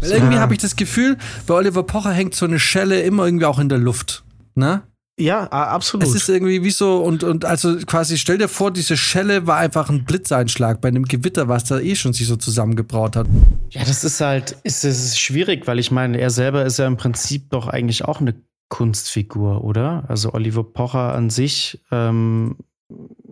[0.00, 1.16] Weil irgendwie habe ich das Gefühl,
[1.46, 4.24] bei Oliver Pocher hängt so eine Schelle immer irgendwie auch in der Luft.
[4.54, 4.82] Ne?
[5.18, 6.06] Ja, absolut.
[6.06, 9.58] Es ist irgendwie wie so, und, und also quasi, stell dir vor, diese Schelle war
[9.58, 13.26] einfach ein Blitzeinschlag bei einem Gewitter, was da eh schon sich so zusammengebraut hat.
[13.70, 16.96] Ja, das ist halt, ist, ist schwierig, weil ich meine, er selber ist ja im
[16.96, 18.34] Prinzip doch eigentlich auch eine
[18.70, 20.04] Kunstfigur, oder?
[20.08, 22.56] Also Oliver Pocher an sich ähm,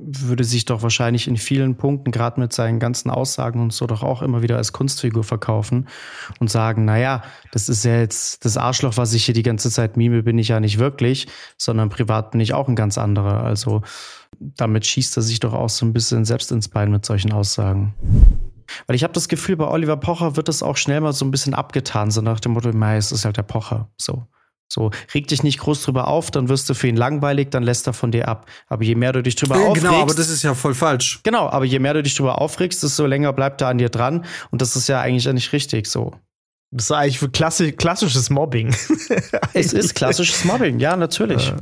[0.00, 4.02] würde sich doch wahrscheinlich in vielen Punkten, gerade mit seinen ganzen Aussagen und so, doch
[4.02, 5.88] auch immer wieder als Kunstfigur verkaufen
[6.40, 7.22] und sagen, naja,
[7.52, 10.48] das ist ja jetzt das Arschloch, was ich hier die ganze Zeit mime, bin ich
[10.48, 11.26] ja nicht wirklich,
[11.56, 13.42] sondern privat bin ich auch ein ganz anderer.
[13.42, 13.82] Also
[14.40, 17.94] damit schießt er sich doch auch so ein bisschen selbst ins Bein mit solchen Aussagen.
[18.86, 21.30] Weil ich habe das Gefühl, bei Oliver Pocher wird das auch schnell mal so ein
[21.30, 23.90] bisschen abgetan, so nach dem Motto, es ist halt der Pocher.
[23.96, 24.26] So.
[24.68, 27.86] So, reg dich nicht groß drüber auf, dann wirst du für ihn langweilig, dann lässt
[27.86, 28.46] er von dir ab.
[28.66, 29.86] Aber je mehr du dich drüber ja, aufregst.
[29.86, 31.20] Genau, aber das ist ja voll falsch.
[31.22, 34.26] Genau, aber je mehr du dich drüber aufregst, desto länger bleibt er an dir dran.
[34.50, 36.12] Und das ist ja eigentlich ja nicht richtig so.
[36.70, 38.68] Das ist eigentlich für klassi klassisches Mobbing.
[39.54, 41.48] es ist klassisches Mobbing, ja, natürlich.
[41.48, 41.56] Ja.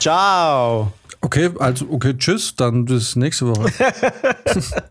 [0.00, 0.92] Ciao.
[1.20, 3.70] Okay, also okay, tschüss, dann bis nächste Woche.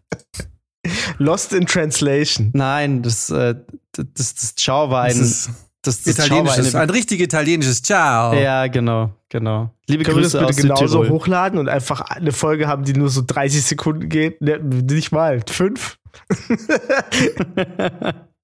[1.17, 2.51] Lost in Translation.
[2.53, 3.55] Nein, das, äh,
[3.91, 5.17] das, das Ciao war ein.
[5.17, 5.49] Das,
[5.81, 8.33] das, das italienisches, ein richtig italienisches Ciao.
[8.33, 9.73] Ja, genau, genau.
[9.87, 11.09] Liebe Können Grüße wir das bitte genauso Südtirol.
[11.09, 14.41] hochladen und einfach eine Folge haben, die nur so 30 Sekunden geht?
[14.41, 15.97] Ne, nicht mal, fünf?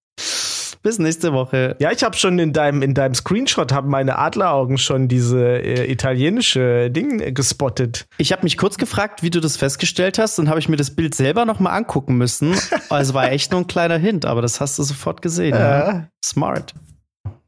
[0.85, 1.75] Bis nächste Woche.
[1.79, 5.91] Ja, ich habe schon in deinem, in deinem Screenshot haben meine Adleraugen schon diese äh,
[5.91, 8.05] italienische Ding gespottet.
[8.19, 10.91] Ich habe mich kurz gefragt, wie du das festgestellt hast, und habe ich mir das
[10.91, 12.53] Bild selber noch mal angucken müssen.
[12.89, 15.55] Also war echt nur ein kleiner Hint, aber das hast du sofort gesehen.
[15.55, 15.91] Ja.
[15.91, 16.07] ja.
[16.23, 16.75] Smart.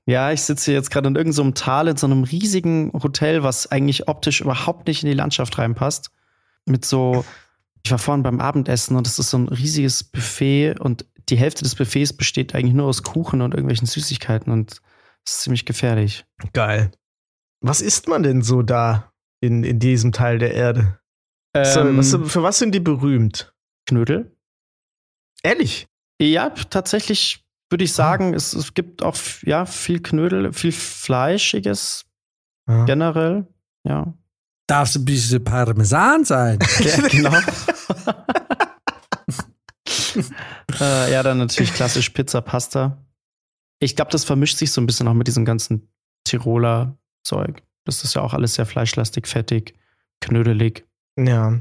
[0.08, 3.70] Ja, ich sitze jetzt gerade in irgendeinem so Tal in so einem riesigen Hotel, was
[3.70, 6.10] eigentlich optisch überhaupt nicht in die Landschaft reinpasst.
[6.66, 7.24] Mit so,
[7.84, 11.64] ich war vorhin beim Abendessen und es ist so ein riesiges Buffet und die Hälfte
[11.64, 14.82] des Buffets besteht eigentlich nur aus Kuchen und irgendwelchen Süßigkeiten und
[15.26, 16.26] das ist ziemlich gefährlich.
[16.54, 16.92] Geil.
[17.62, 19.12] Was isst man denn so da
[19.42, 21.00] in, in diesem Teil der Erde?
[21.54, 23.54] Ähm, so, was, für was sind die berühmt?
[23.86, 24.36] Knödel.
[25.44, 25.88] Ehrlich?
[26.22, 32.06] Ja, tatsächlich würde ich sagen, es, es gibt auch ja, viel Knödel, viel Fleischiges
[32.68, 32.86] ja.
[32.86, 33.48] generell.
[33.84, 34.14] Ja.
[34.68, 36.60] Darf es ein bisschen Parmesan sein?
[36.80, 37.38] ja, genau.
[40.80, 42.98] äh, ja, dann natürlich klassisch Pizza, Pasta.
[43.80, 45.90] Ich glaube, das vermischt sich so ein bisschen auch mit diesem ganzen
[46.24, 47.64] Tiroler Zeug.
[47.86, 49.76] Das ist ja auch alles sehr fleischlastig, fettig,
[50.22, 50.86] knödelig.
[51.18, 51.60] Ja.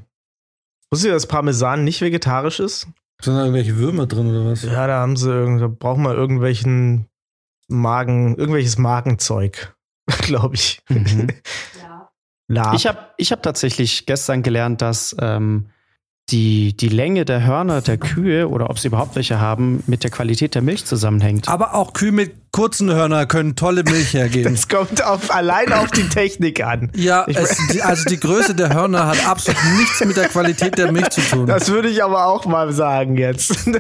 [0.91, 2.89] Wusstet ihr, dass Parmesan nicht vegetarisch ist?
[3.23, 4.63] Sind da irgendwelche Würmer drin oder was?
[4.63, 7.07] Ja, da haben sie irgend, da brauchen wir irgendwelchen
[7.69, 9.77] Magen, irgendwelches Magenzeug,
[10.23, 10.83] glaube ich.
[10.89, 11.29] Mhm.
[12.49, 12.75] ja.
[12.75, 15.71] Ich habe ich hab tatsächlich gestern gelernt, dass ähm,
[16.31, 20.11] die, die Länge der Hörner der Kühe oder ob sie überhaupt welche haben, mit der
[20.11, 21.49] Qualität der Milch zusammenhängt.
[21.49, 24.55] Aber auch Kühe mit kurzen Hörnern können tolle Milch hergeben.
[24.57, 26.91] Das kommt auf, allein auf die Technik an.
[26.95, 30.91] Ja, es, die, also die Größe der Hörner hat absolut nichts mit der Qualität der
[30.91, 31.47] Milch zu tun.
[31.47, 33.69] Das würde ich aber auch mal sagen jetzt.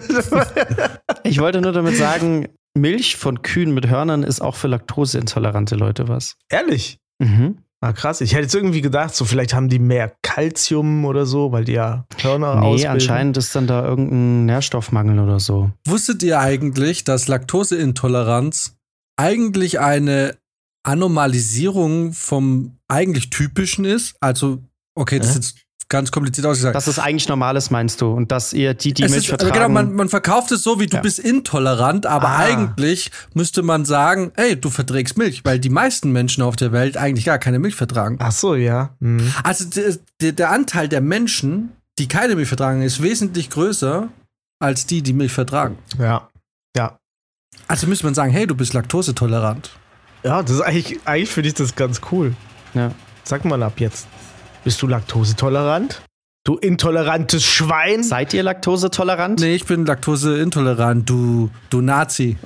[1.22, 6.08] Ich wollte nur damit sagen, Milch von Kühen mit Hörnern ist auch für laktoseintolerante Leute
[6.08, 6.36] was.
[6.48, 6.98] Ehrlich?
[7.18, 7.58] Mhm.
[7.82, 8.20] Ah, krass.
[8.20, 11.72] Ich hätte jetzt irgendwie gedacht, so vielleicht haben die mehr Kalzium oder so, weil die
[11.72, 12.90] ja Hörner nee, ausbilden.
[12.92, 15.70] anscheinend ist dann da irgendein Nährstoffmangel oder so.
[15.86, 18.76] Wusstet ihr eigentlich, dass Laktoseintoleranz
[19.16, 20.36] eigentlich eine
[20.84, 24.16] Anomalisierung vom eigentlich typischen ist?
[24.20, 24.62] Also,
[24.94, 25.30] okay, das äh?
[25.30, 26.74] ist jetzt ganz kompliziert ausgesagt.
[26.74, 28.10] Dass es eigentlich normal ist, meinst du?
[28.12, 29.52] Und dass ihr die, die es Milch ist, vertragen.
[29.52, 31.02] Genau, man, man, verkauft es so, wie du ja.
[31.02, 32.38] bist intolerant, aber ah.
[32.38, 36.96] eigentlich müsste man sagen, ey, du verträgst Milch, weil die meisten Menschen auf der Welt
[36.96, 38.16] eigentlich gar keine Milch vertragen.
[38.20, 38.90] Ach so, ja.
[39.00, 39.32] Mhm.
[39.44, 39.64] Also
[40.20, 44.08] der, der Anteil der Menschen, die keine Milch vertragen, ist wesentlich größer
[44.58, 45.78] als die, die Milch vertragen.
[45.98, 46.28] Ja.
[46.76, 46.98] Ja.
[47.68, 49.70] Also müsste man sagen, hey, du bist laktosetolerant.
[50.22, 52.34] Ja, das ist eigentlich, eigentlich finde ich das ganz cool.
[52.74, 52.90] Ja.
[53.22, 54.06] Sag mal ab jetzt.
[54.66, 56.02] Bist du laktosetolerant?
[56.42, 58.02] Du intolerantes Schwein.
[58.02, 59.38] Seid ihr laktosetolerant?
[59.38, 62.36] Nee, ich bin laktoseintolerant, du, du Nazi.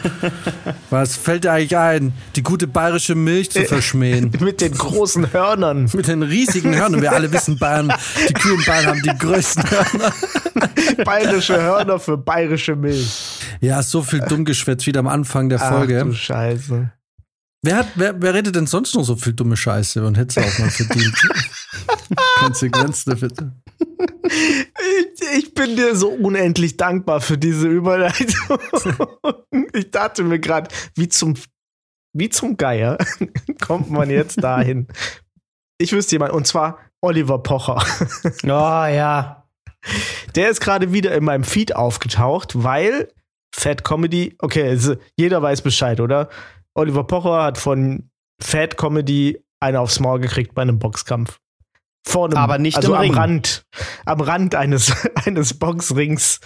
[0.90, 4.30] Was fällt dir eigentlich ein, die gute bayerische Milch zu äh, verschmähen?
[4.40, 5.88] Mit den großen Hörnern.
[5.94, 7.00] Mit den riesigen Hörnern.
[7.00, 7.90] Wir alle wissen, Bayern,
[8.28, 10.12] die Kühe in Bayern haben die größten Hörner.
[11.06, 13.40] Bayerische Hörner für bayerische Milch.
[13.62, 16.00] Ja, so viel Dummgeschwätz wieder am Anfang der Folge.
[16.02, 16.92] Ach du Scheiße.
[17.62, 20.46] Wer, hat, wer, wer redet denn sonst noch so viel dumme Scheiße und hätte es
[20.46, 21.14] auch mal verdient?
[22.38, 23.52] Konsequenz bitte.
[25.60, 28.58] bin dir so unendlich dankbar für diese Überleitung.
[29.74, 31.34] ich dachte mir gerade, wie zum,
[32.14, 32.96] wie zum Geier
[33.60, 34.88] kommt man jetzt dahin.
[35.76, 37.84] Ich wüsste jemand, und zwar Oliver Pocher.
[38.44, 39.46] oh ja.
[40.34, 43.08] Der ist gerade wieder in meinem Feed aufgetaucht, weil
[43.54, 46.30] Fat Comedy, okay, also jeder weiß Bescheid, oder?
[46.80, 48.10] Oliver Pocher hat von
[48.42, 51.38] Fat Comedy eine aufs Maul gekriegt bei einem Boxkampf.
[52.06, 53.14] Vorne, Aber nicht also am Ring.
[53.14, 53.66] Rand,
[54.06, 54.92] am Rand eines,
[55.26, 56.40] eines Boxrings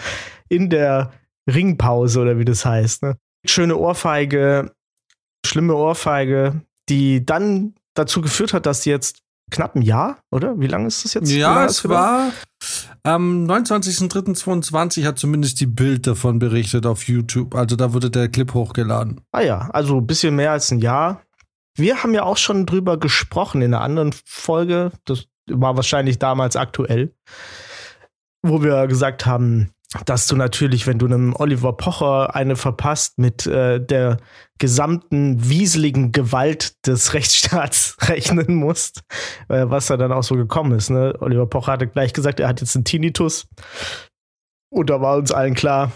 [0.48, 1.12] in der
[1.48, 3.04] Ringpause oder wie das heißt.
[3.04, 3.16] Ne?
[3.46, 4.74] Schöne Ohrfeige,
[5.46, 10.58] schlimme Ohrfeige, die dann dazu geführt hat, dass jetzt knapp ein Jahr, oder?
[10.58, 11.30] Wie lange ist das jetzt?
[11.30, 12.32] Ja, es war
[13.02, 17.54] am 29.03.22 hat zumindest die Bild davon berichtet auf YouTube.
[17.54, 19.20] Also da wurde der Clip hochgeladen.
[19.30, 21.22] Ah ja, also ein bisschen mehr als ein Jahr.
[21.76, 24.92] Wir haben ja auch schon drüber gesprochen in einer anderen Folge.
[25.04, 27.14] Das war wahrscheinlich damals aktuell,
[28.42, 29.70] wo wir gesagt haben,
[30.06, 34.18] dass du natürlich, wenn du einem Oliver Pocher eine verpasst mit äh, der
[34.58, 39.02] gesamten wieseligen Gewalt des Rechtsstaats rechnen musst,
[39.48, 40.90] äh, was da dann auch so gekommen ist.
[40.90, 41.14] Ne?
[41.20, 43.46] Oliver Pocher hatte gleich gesagt, er hat jetzt einen Tinnitus.
[44.70, 45.92] Und da war uns allen klar,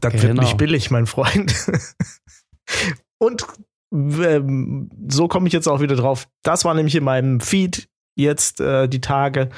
[0.00, 0.42] das wird Genau.
[0.42, 1.54] nicht billig, mein Freund.
[3.18, 3.46] Und
[3.92, 6.28] ähm, so komme ich jetzt auch wieder drauf.
[6.42, 9.48] Das war nämlich in meinem Feed jetzt äh, die Tage,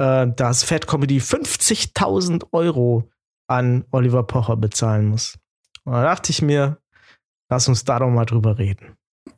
[0.00, 3.08] äh, dass Fat Comedy 50.000 Euro
[3.48, 5.38] an Oliver Pocher bezahlen muss.
[5.84, 6.78] Und da dachte ich mir,
[7.50, 8.96] lass uns da doch mal drüber reden.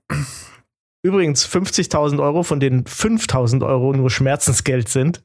[1.04, 5.24] Übrigens 50.000 Euro, von denen 5.000 Euro nur Schmerzensgeld sind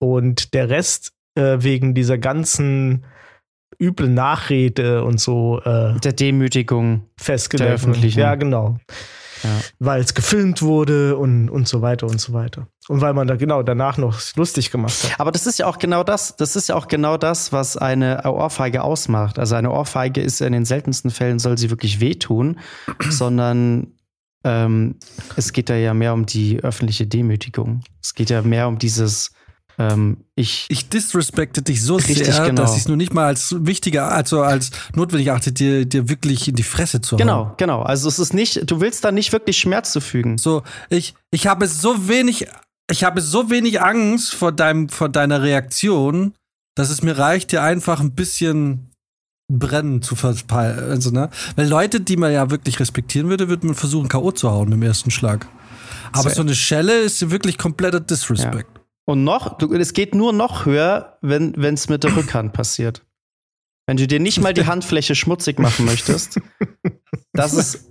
[0.00, 3.04] und der Rest äh, wegen dieser ganzen
[3.78, 7.06] üblen Nachrede und so äh, Der Demütigung.
[7.20, 7.68] festgelegt.
[7.68, 8.18] Der öffentlichen.
[8.18, 8.78] Ja, genau.
[9.42, 9.50] Ja.
[9.78, 12.68] Weil es gefilmt wurde und, und so weiter und so weiter.
[12.88, 15.20] Und weil man da genau danach noch lustig gemacht hat.
[15.20, 18.22] Aber das ist ja auch genau das, das ist ja auch genau das, was eine
[18.24, 19.38] Ohrfeige ausmacht.
[19.38, 22.58] Also eine Ohrfeige ist ja in den seltensten Fällen soll sie wirklich wehtun,
[23.10, 23.92] sondern
[24.44, 24.96] ähm,
[25.36, 27.82] es geht da ja mehr um die öffentliche Demütigung.
[28.02, 29.32] Es geht ja mehr um dieses
[29.78, 32.62] ähm, ich Ich disrespekte dich so Richtig, sehr, genau.
[32.62, 36.48] dass ich es nur nicht mal als wichtiger, also als notwendig achte, dir, dir wirklich
[36.48, 37.18] in die Fresse zu hauen.
[37.18, 37.82] Genau, genau.
[37.82, 40.36] Also es ist nicht, du willst da nicht wirklich Schmerz zufügen.
[40.38, 42.46] So, ich, ich habe so wenig,
[42.90, 46.34] ich habe so wenig Angst vor deinem, vor deiner Reaktion,
[46.76, 48.90] dass es mir reicht, dir einfach ein bisschen
[49.50, 50.90] brennen zu verpeilen.
[50.90, 51.30] Also, ne?
[51.56, 54.30] Weil Leute, die man ja wirklich respektieren würde, würde man versuchen, K.O.
[54.32, 55.46] zu hauen dem ersten Schlag.
[56.12, 58.77] Aber So- eine Schelle ist ja wirklich kompletter Disrespect.
[59.08, 63.06] Und noch, du, es geht nur noch höher, wenn es mit der Rückhand passiert.
[63.86, 66.38] Wenn du dir nicht mal die Handfläche schmutzig machen möchtest,
[67.32, 67.86] das ist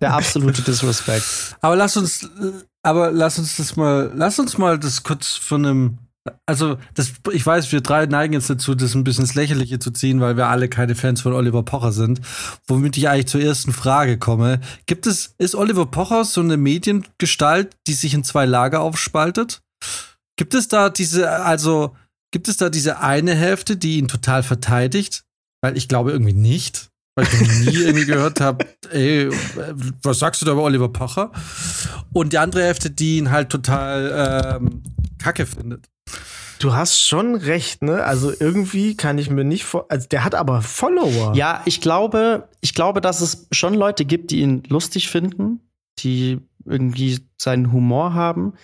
[0.00, 1.58] der absolute Disrespect.
[1.60, 2.26] Aber lass uns,
[2.82, 5.98] aber lass uns das mal, lass uns mal das kurz von einem,
[6.46, 9.90] also das, ich weiß, wir drei neigen jetzt dazu, das ein bisschen ins Lächerliche zu
[9.90, 12.22] ziehen, weil wir alle keine Fans von Oliver Pocher sind.
[12.66, 17.76] Womit ich eigentlich zur ersten Frage komme: Gibt es, ist Oliver Pocher so eine Mediengestalt,
[17.86, 19.60] die sich in zwei Lager aufspaltet?
[20.36, 21.96] Gibt es da diese, also
[22.30, 25.24] gibt es da diese eine Hälfte, die ihn total verteidigt?
[25.60, 26.88] Weil ich glaube irgendwie nicht.
[27.14, 29.28] Weil ich noch nie irgendwie gehört habe, ey,
[30.02, 31.30] was sagst du da über Oliver Pocher?
[32.12, 34.82] Und die andere Hälfte, die ihn halt total ähm,
[35.18, 35.88] kacke findet.
[36.58, 38.04] Du hast schon recht, ne?
[38.04, 39.86] Also irgendwie kann ich mir nicht vor.
[39.88, 41.34] Also der hat aber Follower.
[41.34, 45.60] Ja, ich glaube, ich glaube, dass es schon Leute gibt, die ihn lustig finden,
[45.98, 48.54] die irgendwie seinen Humor haben.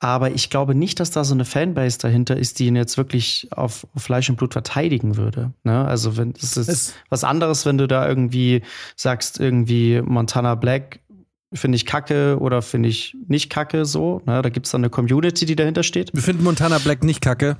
[0.00, 3.48] Aber ich glaube nicht, dass da so eine Fanbase dahinter ist, die ihn jetzt wirklich
[3.52, 5.52] auf, Fleisch und Blut verteidigen würde.
[5.62, 5.84] Ne?
[5.86, 8.62] Also wenn das ist Es- was anderes, wenn du da irgendwie
[8.96, 11.00] sagst, irgendwie Montana Black
[11.54, 14.20] finde ich kacke oder finde ich nicht kacke so.
[14.26, 14.42] Ne?
[14.42, 16.12] Da gibt es dann eine Community, die dahinter steht.
[16.12, 17.56] Wir finden Montana Black nicht kacke.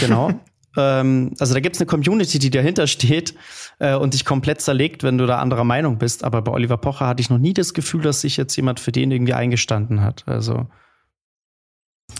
[0.00, 0.32] Genau.
[0.76, 3.34] ähm, also da gibt es eine Community, die dahinter steht
[3.78, 6.24] äh, und dich komplett zerlegt, wenn du da anderer Meinung bist.
[6.24, 8.90] Aber bei Oliver Pocher hatte ich noch nie das Gefühl, dass sich jetzt jemand für
[8.92, 10.24] den irgendwie eingestanden hat.
[10.26, 10.66] Also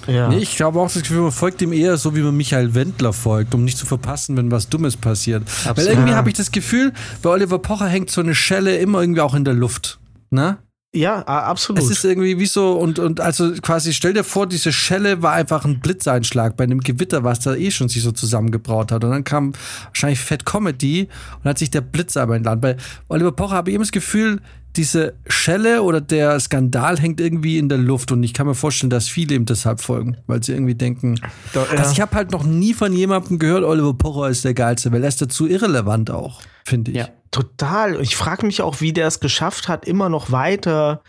[0.06, 0.28] ja.
[0.28, 3.12] Nee, ich glaube auch das Gefühl, man folgt ihm eher so, wie man Michael Wendler
[3.12, 5.42] folgt, um nicht zu verpassen, wenn was Dummes passiert.
[5.64, 5.92] Weil Absolut.
[5.92, 6.16] irgendwie Ja.
[6.16, 9.44] habe ich das Gefühl, bei Oliver Pocher hängt so eine Schelle immer irgendwie auch in
[9.44, 9.98] der Luft.
[10.30, 10.58] Ne?
[10.96, 11.82] Ja, absolut.
[11.82, 15.32] Es ist irgendwie wie so, und, und also quasi, stell dir vor, diese Schelle war
[15.32, 19.04] einfach ein Blitzeinschlag bei einem Gewitter, was da eh schon sich so zusammengebraut hat.
[19.04, 19.52] Und dann kam
[19.86, 21.08] wahrscheinlich Fat Comedy
[21.42, 22.60] und hat sich der Blitz aber entladen.
[22.60, 22.76] Bei
[23.08, 24.40] Oliver Pocher habe ich immer das Gefühl,
[24.76, 28.90] diese Schelle oder der Skandal hängt irgendwie in der Luft und ich kann mir vorstellen,
[28.90, 31.18] dass viele ihm deshalb folgen, weil sie irgendwie denken.
[31.54, 31.78] Da- ja.
[31.78, 35.02] Also ich habe halt noch nie von jemandem gehört, Oliver Pocher ist der geilste, weil
[35.02, 36.98] er ist dazu irrelevant auch, finde ich.
[36.98, 37.08] ja.
[37.37, 38.00] Total.
[38.00, 41.02] Ich frage mich auch, wie der es geschafft hat, immer noch weiter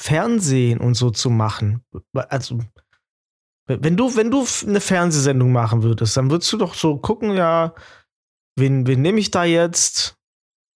[0.00, 1.84] Fernsehen und so zu machen.
[2.14, 2.60] Also,
[3.66, 7.74] Wenn du, wenn du eine Fernsehsendung machen würdest, dann würdest du doch so gucken, ja,
[8.56, 10.16] wen, wen nehme ich da jetzt?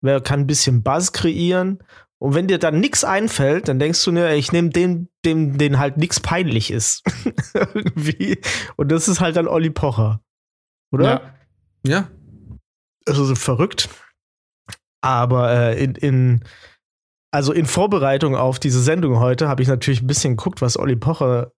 [0.01, 1.81] Wer kann ein bisschen Buzz kreieren?
[2.19, 5.79] Und wenn dir dann nichts einfällt, dann denkst du mir, ich nehme den, dem, den
[5.79, 7.01] halt nichts peinlich ist.
[7.53, 8.41] Irgendwie.
[8.75, 10.19] Und das ist halt dann Olli Pocher.
[10.91, 11.33] Oder?
[11.83, 11.91] Ja.
[11.93, 12.11] ja.
[13.05, 13.87] Also so verrückt.
[15.03, 16.43] Aber äh, in, in,
[17.31, 20.95] also in Vorbereitung auf diese Sendung heute habe ich natürlich ein bisschen geguckt, was Olli
[20.95, 21.51] Pocher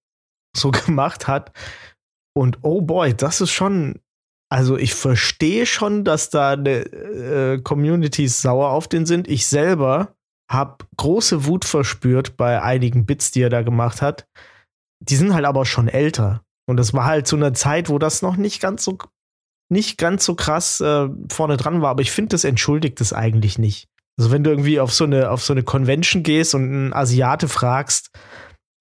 [0.56, 1.52] so gemacht hat.
[2.36, 4.00] Und oh boy, das ist schon.
[4.52, 9.28] Also ich verstehe schon, dass da äh, Communities sauer auf den sind.
[9.28, 10.16] Ich selber
[10.52, 14.28] habe große Wut verspürt bei einigen Bits, die er da gemacht hat.
[15.02, 16.42] Die sind halt aber schon älter.
[16.68, 18.98] Und das war halt zu einer Zeit, wo das noch nicht ganz so
[19.70, 23.58] nicht ganz so krass äh, vorne dran war, aber ich finde, das entschuldigt es eigentlich
[23.58, 23.88] nicht.
[24.18, 27.48] Also wenn du irgendwie auf so eine auf so eine Convention gehst und einen Asiate
[27.48, 28.10] fragst,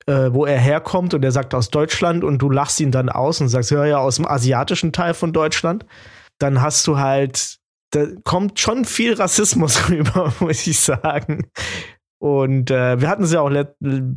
[0.06, 3.40] äh, wo er herkommt und er sagt aus Deutschland und du lachst ihn dann aus
[3.40, 5.84] und sagst, ja, ja, aus dem asiatischen Teil von Deutschland,
[6.38, 7.58] dann hast du halt,
[7.90, 11.50] da kommt schon viel Rassismus rüber, muss ich sagen.
[12.20, 13.52] Und äh, wir hatten es ja auch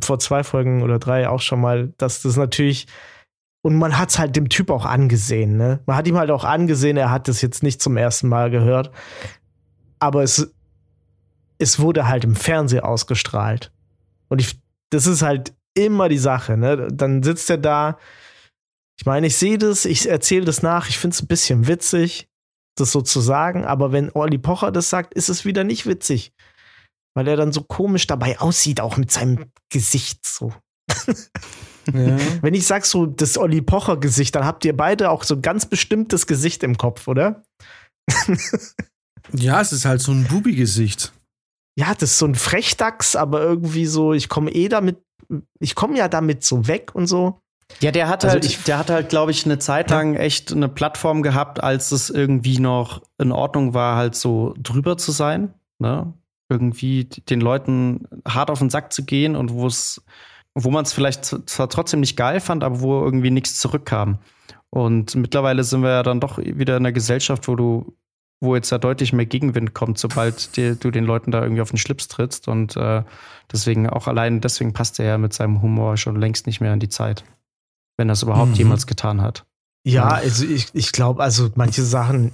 [0.02, 2.86] vor zwei Folgen oder drei auch schon mal, dass das natürlich
[3.62, 5.80] und man hat es halt dem Typ auch angesehen, ne?
[5.86, 8.90] Man hat ihm halt auch angesehen, er hat das jetzt nicht zum ersten Mal gehört.
[10.00, 10.52] Aber es,
[11.58, 13.72] es wurde halt im Fernsehen ausgestrahlt.
[14.28, 16.88] Und ich, das ist halt immer die Sache, ne?
[16.92, 17.98] Dann sitzt er da.
[18.98, 22.28] Ich meine, ich sehe das, ich erzähle das nach, ich finde es ein bisschen witzig,
[22.76, 26.32] das so zu sagen, aber wenn Olli Pocher das sagt, ist es wieder nicht witzig.
[27.14, 30.52] Weil er dann so komisch dabei aussieht, auch mit seinem Gesicht so.
[31.86, 32.18] Ja.
[32.42, 35.42] Wenn ich sag so das Olli Pocher Gesicht, dann habt ihr beide auch so ein
[35.42, 37.42] ganz bestimmtes Gesicht im Kopf, oder?
[39.32, 41.12] ja, es ist halt so ein Bubi-Gesicht.
[41.78, 44.98] Ja, das ist so ein Frechdachs, aber irgendwie so, ich komme eh damit
[45.60, 47.40] ich komme ja damit so weg und so.
[47.80, 50.52] Ja, der hat also halt, ich, der hat halt, glaube ich, eine Zeit lang echt
[50.52, 55.54] eine Plattform gehabt, als es irgendwie noch in Ordnung war, halt so drüber zu sein,
[55.78, 56.12] ne?
[56.50, 60.02] Irgendwie den Leuten hart auf den Sack zu gehen und wo es,
[60.54, 64.18] wo man es vielleicht zwar trotzdem nicht geil fand, aber wo irgendwie nichts zurückkam.
[64.70, 67.94] Und mittlerweile sind wir ja dann doch wieder in einer Gesellschaft, wo du
[68.42, 71.70] wo jetzt da deutlich mehr Gegenwind kommt, sobald die, du den Leuten da irgendwie auf
[71.70, 72.48] den Schlips trittst.
[72.48, 73.04] Und äh,
[73.52, 76.80] deswegen, auch allein deswegen passt er ja mit seinem Humor schon längst nicht mehr in
[76.80, 77.24] die Zeit.
[77.96, 78.56] Wenn er es überhaupt mhm.
[78.56, 79.46] jemals getan hat.
[79.84, 82.32] Ja, also ich, ich glaube, also manche Sachen,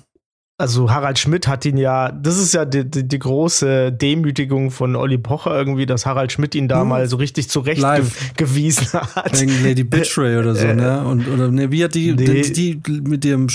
[0.58, 4.96] also Harald Schmidt hat ihn ja, das ist ja die, die, die, große Demütigung von
[4.96, 6.90] Olli Pocher irgendwie, dass Harald Schmidt ihn da mhm.
[6.90, 9.40] mal so richtig zurechtgewiesen hat.
[9.40, 11.06] Wegen Lady Betray oder so, äh, ne?
[11.06, 12.42] Und, oder ne, wie hat die, nee.
[12.42, 13.46] die, die mit dem,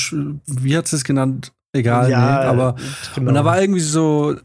[0.48, 1.51] wie hat sie es genannt?
[1.74, 2.75] egal, ja, nee, aber
[3.15, 3.29] genau.
[3.29, 4.36] und da war irgendwie so,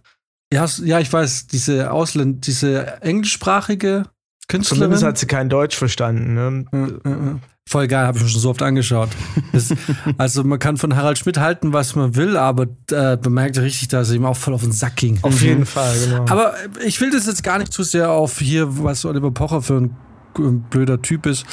[0.53, 4.05] ja, ja, ich weiß, diese Ausländ, diese englischsprachige
[4.49, 4.83] Künstlerin.
[4.83, 6.35] Zumindest hat sie kein Deutsch verstanden.
[6.35, 7.41] Ne?
[7.69, 9.11] Voll geil, habe ich mir schon so oft angeschaut.
[9.53, 9.75] Das,
[10.17, 13.89] also man kann von Harald Schmidt halten, was man will, aber äh, man merkt richtig,
[13.89, 15.19] dass es ihm auch voll auf den Sack ging.
[15.21, 15.67] Auf jeden mhm.
[15.67, 16.25] Fall, genau.
[16.31, 16.55] Aber
[16.87, 19.97] ich will das jetzt gar nicht zu sehr auf hier, was Oliver Pocher für ein,
[20.39, 21.45] ein blöder Typ ist.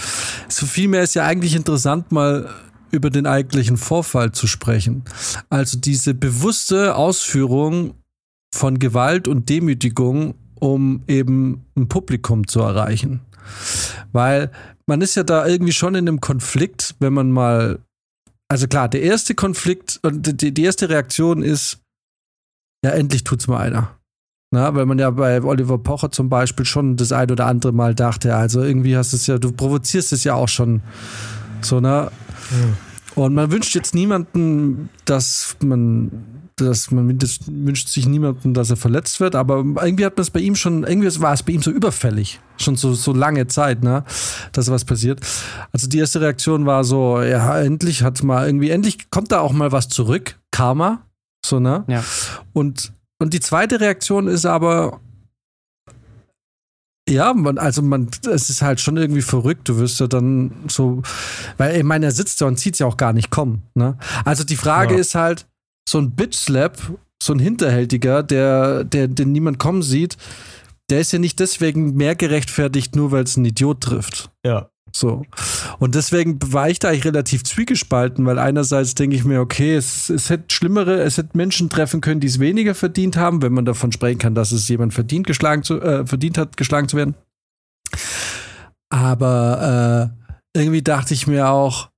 [0.48, 2.50] So vielmehr ist ja eigentlich interessant, mal
[2.92, 5.04] über den eigentlichen Vorfall zu sprechen.
[5.50, 7.94] Also diese bewusste Ausführung
[8.54, 13.20] von Gewalt und Demütigung, um eben ein Publikum zu erreichen.
[14.14, 14.50] Weil
[14.88, 17.80] man ist ja da irgendwie schon in einem Konflikt, wenn man mal.
[18.48, 21.80] Also klar, der erste Konflikt und die, die erste Reaktion ist,
[22.86, 23.98] ja, endlich tut's mal einer.
[24.52, 27.96] Na, weil man ja bei Oliver Pocher zum Beispiel schon das ein oder andere Mal
[27.96, 30.82] dachte, also irgendwie hast du es ja, du provozierst es ja auch schon
[31.62, 32.12] so, ne?
[33.16, 38.78] Und man wünscht jetzt niemanden, dass man, dass man das wünscht sich niemanden, dass er
[38.78, 41.62] verletzt wird, aber irgendwie hat man es bei ihm schon, irgendwie war es bei ihm
[41.62, 44.06] so überfällig, schon so, so lange Zeit, ne,
[44.54, 45.20] dass was passiert.
[45.74, 49.52] Also die erste Reaktion war so, ja, endlich hat mal irgendwie, endlich kommt da auch
[49.52, 51.06] mal was zurück, Karma,
[51.46, 51.84] so, ne?
[51.88, 52.04] Ja.
[52.54, 55.02] Und, und die zweite Reaktion ist aber,
[57.08, 59.70] ja, man, also man, es ist halt schon irgendwie verrückt.
[59.70, 61.04] Du wirst ja dann so,
[61.58, 63.62] weil ich meine, er sitzt da und zieht ja auch gar nicht kommen.
[63.76, 63.98] Ne?
[64.24, 65.00] Also die Frage ja.
[65.00, 65.46] ist halt,
[65.88, 66.78] so ein Bitch-Slap,
[67.22, 70.18] so ein Hinterhältiger, der, der, den niemand kommen sieht,
[70.90, 74.30] der ist ja nicht deswegen mehr gerechtfertigt, nur weil es ein Idiot trifft.
[74.46, 74.70] Ja.
[74.92, 75.26] So.
[75.80, 80.10] Und deswegen war ich da eigentlich relativ zwiegespalten, weil einerseits denke ich mir, okay, es,
[80.10, 83.66] es hätte schlimmere, es hätte Menschen treffen können, die es weniger verdient haben, wenn man
[83.66, 87.16] davon sprechen kann, dass es jemand verdient, geschlagen zu, äh, verdient hat, geschlagen zu werden.
[88.90, 90.12] Aber
[90.56, 91.90] äh, irgendwie dachte ich mir auch,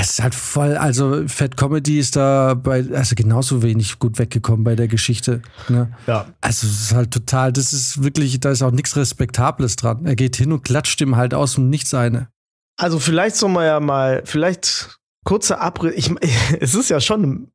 [0.00, 4.64] es ist halt voll, also Fat Comedy ist da bei, also genauso wenig gut weggekommen
[4.64, 5.42] bei der Geschichte.
[5.68, 5.94] Ne?
[6.06, 6.26] Ja.
[6.40, 10.04] Also es ist halt total, das ist wirklich, da ist auch nichts Respektables dran.
[10.04, 12.28] Er geht hin und klatscht ihm halt aus dem Nichts eine.
[12.76, 15.94] Also vielleicht soll man ja mal, vielleicht kurzer Abriss.
[15.96, 16.10] Ich,
[16.60, 17.50] es ist ja schon,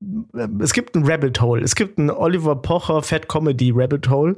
[0.59, 1.63] es gibt ein Rabbit Hole.
[1.63, 4.37] Es gibt ein Oliver Pocher Fat Comedy Rabbit Hole,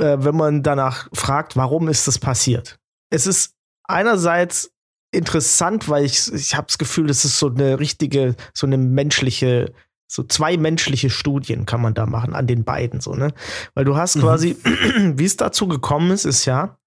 [0.00, 2.78] äh, wenn man danach fragt, warum ist das passiert.
[3.10, 3.54] Es ist
[3.84, 4.70] einerseits
[5.12, 9.72] interessant, weil ich, ich habe das Gefühl, das ist so eine richtige, so eine menschliche,
[10.08, 13.32] so zwei menschliche Studien kann man da machen an den beiden, so, ne?
[13.74, 14.20] Weil du hast mhm.
[14.20, 14.56] quasi,
[15.14, 16.78] wie es dazu gekommen ist, ist ja,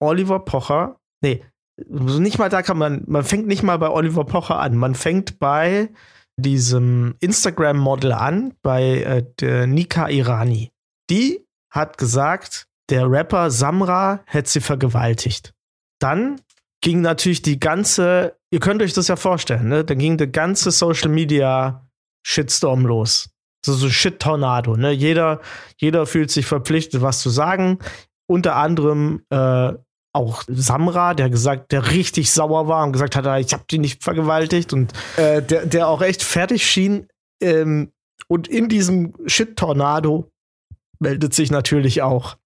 [0.00, 1.42] Oliver Pocher, nee,
[1.88, 4.76] nicht mal da kann man, man fängt nicht mal bei Oliver Pocher an.
[4.76, 5.90] Man fängt bei
[6.36, 10.70] diesem Instagram-Model an, bei äh, der Nika Irani.
[11.10, 15.54] Die hat gesagt, der Rapper Samra hätte sie vergewaltigt.
[16.00, 16.40] Dann
[16.80, 19.84] ging natürlich die ganze, ihr könnt euch das ja vorstellen, ne?
[19.84, 21.88] Dann ging der ganze Social Media
[22.26, 23.30] Shitstorm los.
[23.64, 24.92] So so Shit-Tornado, ne?
[24.92, 25.40] Jeder,
[25.78, 27.78] jeder fühlt sich verpflichtet, was zu sagen.
[28.26, 29.72] Unter anderem äh,
[30.12, 33.78] auch Samra, der gesagt, der richtig sauer war und gesagt hat, ah, ich habe die
[33.78, 37.08] nicht vergewaltigt und äh, der, der auch echt fertig schien.
[37.42, 37.92] Ähm,
[38.26, 40.30] und in diesem Shit-Tornado
[40.98, 42.36] meldet sich natürlich auch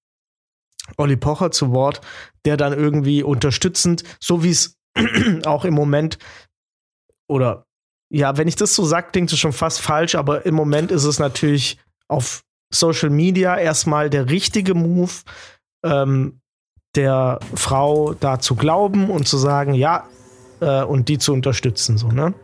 [0.96, 2.00] Olli Pocher zu Wort,
[2.44, 4.76] der dann irgendwie unterstützend, so wie es
[5.44, 6.18] auch im Moment
[7.28, 7.66] oder
[8.14, 11.04] ja, wenn ich das so sage, klingt es schon fast falsch, aber im Moment ist
[11.04, 15.12] es natürlich auf Social Media erstmal der richtige Move,
[15.82, 16.40] ähm,
[16.94, 20.06] der Frau da zu glauben und zu sagen, ja,
[20.60, 22.34] äh, und die zu unterstützen, so, ne?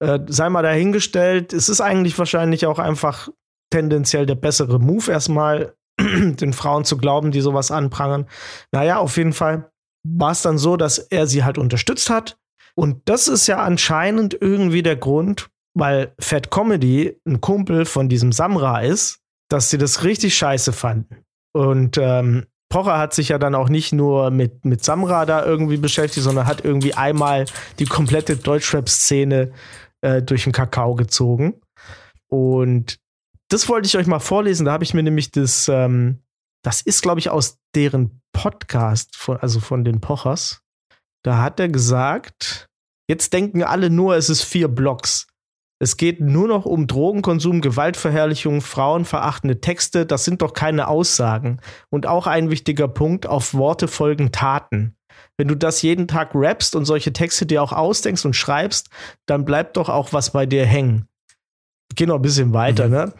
[0.00, 3.28] Äh, sei mal dahingestellt, es ist eigentlich wahrscheinlich auch einfach
[3.70, 8.26] tendenziell der bessere Move, erstmal den Frauen zu glauben, die sowas anprangern.
[8.72, 9.70] Naja, auf jeden Fall
[10.06, 12.36] war es dann so, dass er sie halt unterstützt hat.
[12.76, 18.32] Und das ist ja anscheinend irgendwie der Grund, weil Fat Comedy ein Kumpel von diesem
[18.32, 21.24] Samra ist, dass sie das richtig scheiße fanden.
[21.52, 25.76] Und ähm, Pocher hat sich ja dann auch nicht nur mit, mit Samra da irgendwie
[25.76, 27.44] beschäftigt, sondern hat irgendwie einmal
[27.78, 29.52] die komplette Deutschrap-Szene
[30.00, 31.60] äh, durch den Kakao gezogen.
[32.28, 32.98] Und
[33.54, 34.66] das wollte ich euch mal vorlesen.
[34.66, 36.24] Da habe ich mir nämlich das, ähm,
[36.64, 40.62] das ist, glaube ich, aus deren Podcast, von, also von den Pochers.
[41.22, 42.68] Da hat er gesagt,
[43.08, 45.28] jetzt denken alle nur, es ist vier Blocks.
[45.80, 50.04] Es geht nur noch um Drogenkonsum, Gewaltverherrlichung, frauenverachtende Texte.
[50.04, 51.60] Das sind doch keine Aussagen.
[51.90, 54.96] Und auch ein wichtiger Punkt, auf Worte folgen Taten.
[55.36, 58.90] Wenn du das jeden Tag rappst und solche Texte dir auch ausdenkst und schreibst,
[59.26, 61.06] dann bleibt doch auch was bei dir hängen.
[61.90, 62.92] Ich gehe noch ein bisschen weiter, mhm.
[62.92, 63.12] ne?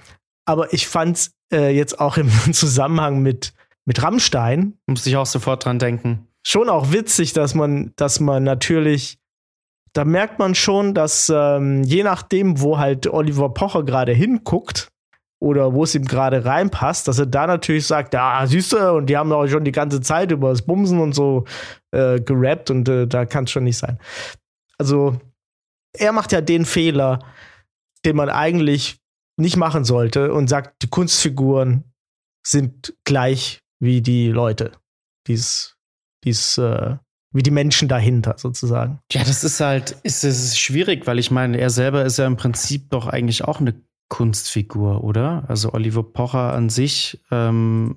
[0.46, 3.54] Aber ich fand äh, jetzt auch im Zusammenhang mit,
[3.84, 4.78] mit Rammstein.
[4.86, 6.28] Musste ich auch sofort dran denken.
[6.46, 9.18] Schon auch witzig, dass man, dass man natürlich
[9.94, 14.88] da merkt man schon, dass ähm, je nachdem, wo halt Oliver Pocher gerade hinguckt
[15.40, 19.06] oder wo es ihm gerade reinpasst, dass er da natürlich sagt, ja, siehst du, und
[19.06, 21.44] die haben auch schon die ganze Zeit über das Bumsen und so
[21.92, 23.98] äh, gerappt und äh, da kann es schon nicht sein.
[24.78, 25.20] Also,
[25.96, 27.20] er macht ja den Fehler,
[28.04, 28.98] den man eigentlich
[29.36, 31.84] nicht machen sollte und sagt, die Kunstfiguren
[32.46, 34.72] sind gleich wie die Leute,
[35.26, 36.96] die es äh,
[37.34, 39.00] wie die Menschen dahinter sozusagen.
[39.10, 42.36] Ja, das ist halt, ist, ist schwierig, weil ich meine, er selber ist ja im
[42.36, 43.74] Prinzip doch eigentlich auch eine
[44.08, 45.44] Kunstfigur, oder?
[45.48, 47.96] Also Oliver Pocher an sich ähm,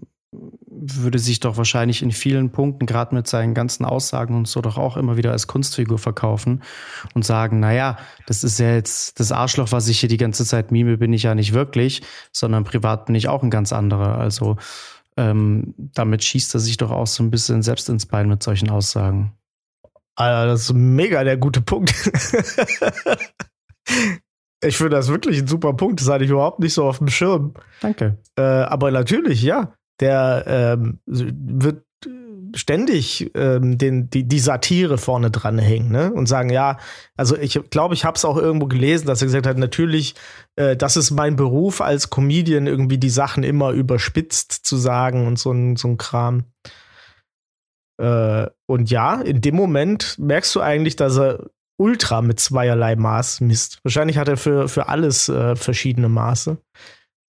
[0.79, 4.77] würde sich doch wahrscheinlich in vielen Punkten, gerade mit seinen ganzen Aussagen und so, doch
[4.77, 6.63] auch immer wieder als Kunstfigur verkaufen
[7.13, 10.71] und sagen, naja, das ist ja jetzt das Arschloch, was ich hier die ganze Zeit
[10.71, 14.17] mime, bin ich ja nicht wirklich, sondern privat bin ich auch ein ganz anderer.
[14.17, 14.57] Also
[15.17, 18.69] ähm, damit schießt er sich doch auch so ein bisschen selbst ins Bein mit solchen
[18.69, 19.33] Aussagen.
[20.15, 21.91] Alter, das ist mega der gute Punkt.
[24.61, 26.01] ich finde das wirklich ein super Punkt.
[26.01, 27.53] Das hatte ich überhaupt nicht so auf dem Schirm.
[27.81, 28.17] Danke.
[28.35, 29.73] Äh, aber natürlich, ja.
[29.99, 31.83] Der ähm, wird
[32.55, 36.11] ständig ähm, den, die, die Satire vorne dran hängen ne?
[36.13, 36.77] und sagen, ja,
[37.15, 40.15] also ich glaube, ich habe es auch irgendwo gelesen, dass er gesagt hat, natürlich,
[40.55, 45.37] äh, das ist mein Beruf als Comedian, irgendwie die Sachen immer überspitzt zu sagen und
[45.37, 46.45] so ein, so ein Kram.
[47.99, 53.41] Äh, und ja, in dem Moment merkst du eigentlich, dass er ultra mit zweierlei Maß
[53.41, 53.79] misst.
[53.83, 56.57] Wahrscheinlich hat er für, für alles äh, verschiedene Maße.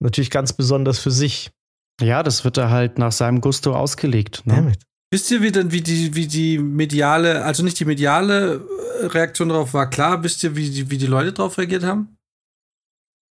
[0.00, 1.50] Natürlich ganz besonders für sich.
[2.00, 4.46] Ja, das wird er halt nach seinem Gusto ausgelegt.
[4.46, 4.54] Ne?
[4.56, 4.82] Damit.
[5.11, 8.61] Wisst ihr, wie denn, wie die, wie die mediale, also nicht die mediale
[9.00, 12.18] äh, Reaktion darauf war klar, wisst ihr, wie die, wie die Leute darauf reagiert haben?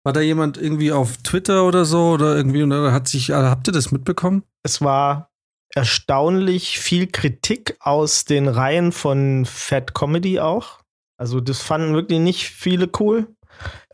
[0.03, 3.67] War da jemand irgendwie auf Twitter oder so oder irgendwie oder hat sich, also habt
[3.67, 4.43] ihr das mitbekommen?
[4.63, 5.29] Es war
[5.75, 10.79] erstaunlich viel Kritik aus den Reihen von Fat Comedy auch.
[11.17, 13.35] Also das fanden wirklich nicht viele cool.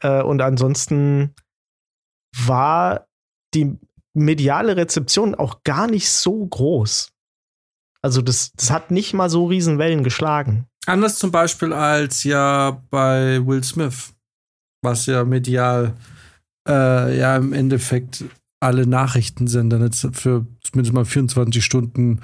[0.01, 1.35] Äh, und ansonsten
[2.45, 3.07] war
[3.53, 3.77] die
[4.15, 7.11] mediale Rezeption auch gar nicht so groß.
[8.01, 10.67] Also das, das hat nicht mal so Riesenwellen geschlagen.
[10.85, 14.13] Anders zum Beispiel als ja bei Will Smith,
[14.83, 15.95] was ja medial
[16.67, 18.23] äh, ja im Endeffekt
[18.59, 22.21] alle Nachrichtensender jetzt für zumindest mal 24 Stunden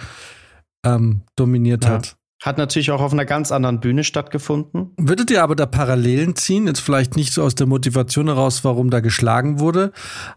[0.85, 1.91] ähm, dominiert ja.
[1.91, 2.17] hat.
[2.41, 4.93] Hat natürlich auch auf einer ganz anderen Bühne stattgefunden.
[4.97, 6.65] Würdet ihr aber da Parallelen ziehen?
[6.65, 9.91] Jetzt vielleicht nicht so aus der Motivation heraus, warum da geschlagen wurde,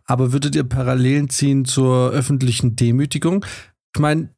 [0.05, 3.47] aber würdet ihr Parallelen ziehen zur öffentlichen Demütigung?
[3.95, 4.35] Ich meine,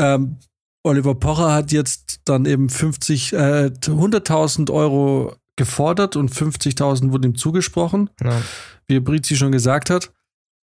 [0.00, 0.38] ähm,
[0.82, 7.34] Oliver Pocher hat jetzt dann eben 50, äh, 100.000 Euro gefordert und 50.000 wurden ihm
[7.34, 8.08] zugesprochen.
[8.22, 8.40] Ja.
[8.86, 10.10] Wie Brizi schon gesagt hat,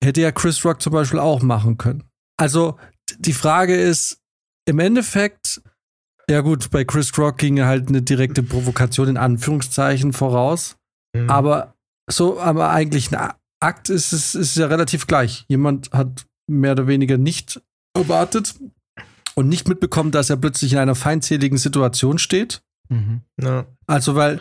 [0.01, 2.05] hätte ja Chris Rock zum Beispiel auch machen können.
[2.37, 2.77] Also
[3.19, 4.21] die Frage ist,
[4.67, 5.61] im Endeffekt
[6.29, 10.77] ja, gut, bei Chris Rock ging halt eine direkte Provokation in Anführungszeichen voraus.
[11.15, 11.31] Mhm.
[11.31, 11.75] Aber
[12.11, 15.45] so, aber eigentlich ein Akt ist es ist ja relativ gleich.
[15.49, 17.63] Jemand hat mehr oder weniger nicht
[17.97, 18.55] erwartet
[19.35, 22.63] und nicht mitbekommen, dass er plötzlich in einer feindseligen Situation steht.
[22.89, 23.23] Mhm.
[23.41, 23.67] Ja.
[23.87, 24.41] Also, weil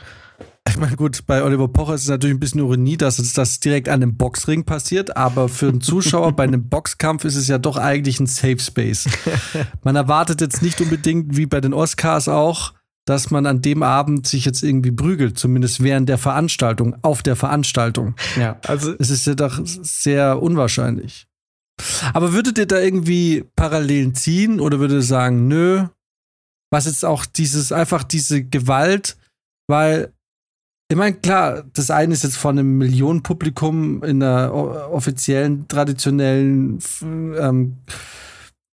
[0.68, 3.60] ich meine, gut, bei Oliver Pocher ist es natürlich ein bisschen Ironie, dass es das
[3.60, 7.58] direkt an einem Boxring passiert, aber für einen Zuschauer bei einem Boxkampf ist es ja
[7.58, 9.06] doch eigentlich ein Safe Space.
[9.84, 12.74] Man erwartet jetzt nicht unbedingt, wie bei den Oscars auch,
[13.06, 17.36] dass man an dem Abend sich jetzt irgendwie prügelt, zumindest während der Veranstaltung, auf der
[17.36, 18.16] Veranstaltung.
[18.38, 21.28] Ja, also es ist ja doch sehr unwahrscheinlich.
[22.14, 25.88] Aber würdet ihr da irgendwie Parallelen ziehen oder würdet ihr sagen, nö,
[26.72, 29.18] was jetzt auch dieses, einfach diese Gewalt,
[29.68, 30.13] weil
[30.90, 34.54] ich meine, klar, das eine ist jetzt von einem Millionenpublikum in einer
[34.92, 37.78] offiziellen, traditionellen ähm,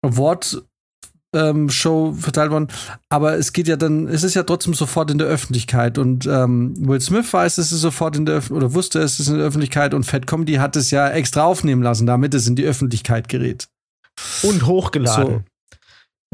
[0.02, 0.62] Award
[1.34, 2.68] ähm, Show verteilt worden.
[3.08, 5.98] Aber es geht ja dann, es ist ja trotzdem sofort in der Öffentlichkeit.
[5.98, 9.28] Und ähm, Will Smith weiß, es ist sofort in der Öffentlichkeit oder wusste, es ist
[9.28, 12.56] in der Öffentlichkeit und Fat Comedy hat es ja extra aufnehmen lassen, damit es in
[12.56, 13.68] die Öffentlichkeit gerät.
[14.42, 15.44] Und hochgeladen.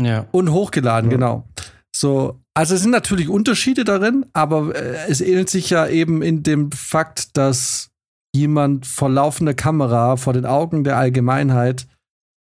[0.00, 0.04] So.
[0.06, 0.26] Ja.
[0.30, 1.16] Und hochgeladen, ja.
[1.16, 1.48] genau.
[1.94, 6.42] So, also es sind natürlich Unterschiede darin, aber äh, es ähnelt sich ja eben in
[6.42, 7.90] dem Fakt, dass
[8.34, 11.86] jemand vor laufender Kamera, vor den Augen der Allgemeinheit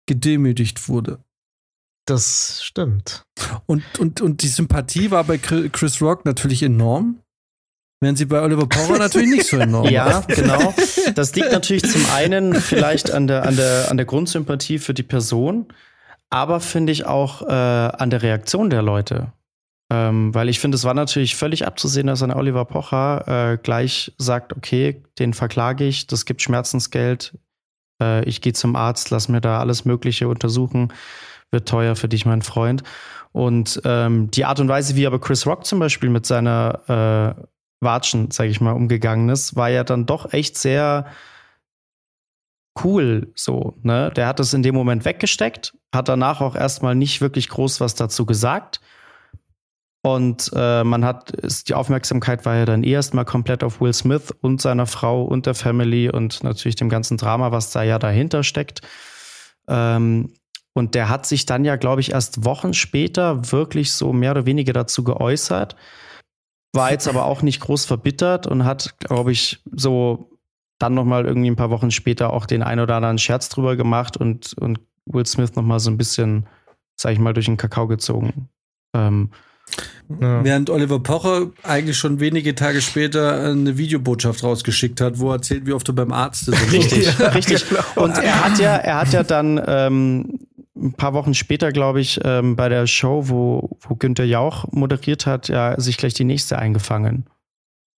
[0.06, 1.20] gedemütigt wurde.
[2.06, 3.24] Das stimmt.
[3.66, 7.22] Und, und, und die Sympathie war bei Chris Rock natürlich enorm.
[8.02, 10.74] Während sie bei Oliver Power natürlich nicht so enorm Ja, genau.
[11.16, 15.04] Das liegt natürlich zum einen vielleicht an der, an der, an der Grundsympathie für die
[15.04, 15.68] Person,
[16.30, 19.32] aber finde ich auch äh, an der Reaktion der Leute.
[19.89, 24.13] Ähm, weil ich finde, es war natürlich völlig abzusehen, dass ein Oliver Pocher äh, gleich
[24.17, 27.38] sagt, okay, den verklage ich, das gibt Schmerzensgeld,
[28.02, 30.93] äh, ich gehe zum Arzt, lass mir da alles Mögliche untersuchen,
[31.52, 32.84] wird teuer für dich, mein Freund.
[33.32, 37.41] Und ähm, die Art und Weise, wie aber Chris Rock zum Beispiel mit seiner äh,
[37.80, 41.06] Watschen, sage ich mal, umgegangen ist, war ja dann doch echt sehr
[42.84, 43.78] cool so.
[43.84, 44.12] Ne?
[44.15, 47.95] Der hat das in dem Moment weggesteckt, hat danach auch erstmal nicht wirklich groß was
[47.95, 48.82] dazu gesagt
[50.08, 51.34] und äh, man hat,
[51.67, 55.54] die Aufmerksamkeit war ja dann erstmal komplett auf Will Smith und seiner Frau und der
[55.54, 58.80] Family und natürlich dem ganzen Drama, was da ja dahinter steckt.
[59.67, 60.32] Ähm,
[60.72, 64.46] und der hat sich dann ja, glaube ich, erst Wochen später wirklich so mehr oder
[64.46, 65.76] weniger dazu geäußert.
[66.74, 70.39] War jetzt aber auch nicht groß verbittert und hat, glaube ich, so
[70.80, 74.15] dann nochmal irgendwie ein paar Wochen später auch den ein oder anderen Scherz drüber gemacht
[74.15, 76.48] und, und Will Smith nochmal so ein bisschen,
[76.96, 78.48] sag ich mal, durch den Kakao gezogen.
[78.93, 79.32] Ähm,
[80.21, 80.43] ja.
[80.43, 85.65] Während Oliver Pocher eigentlich schon wenige Tage später eine Videobotschaft rausgeschickt hat, wo er erzählt,
[85.65, 86.71] wie oft er beim Arzt ist.
[86.71, 87.67] Richtig, richtig.
[87.67, 87.82] Genau.
[87.95, 90.39] Und er hat ja, er hat ja dann ähm,
[90.75, 95.25] ein paar Wochen später, glaube ich, ähm, bei der Show, wo, wo Günther Jauch moderiert
[95.25, 97.25] hat, ja, sich gleich die nächste eingefangen.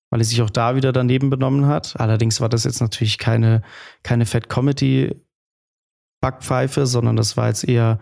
[0.10, 2.00] Weil er sich auch da wieder daneben benommen hat.
[2.00, 3.62] Allerdings war das jetzt natürlich keine,
[4.02, 5.16] keine Fat Comedy
[6.22, 8.00] Backpfeife, sondern das war jetzt eher,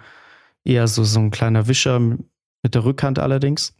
[0.63, 1.99] eher so, so ein kleiner Wischer
[2.67, 3.73] mit der Rückhand allerdings.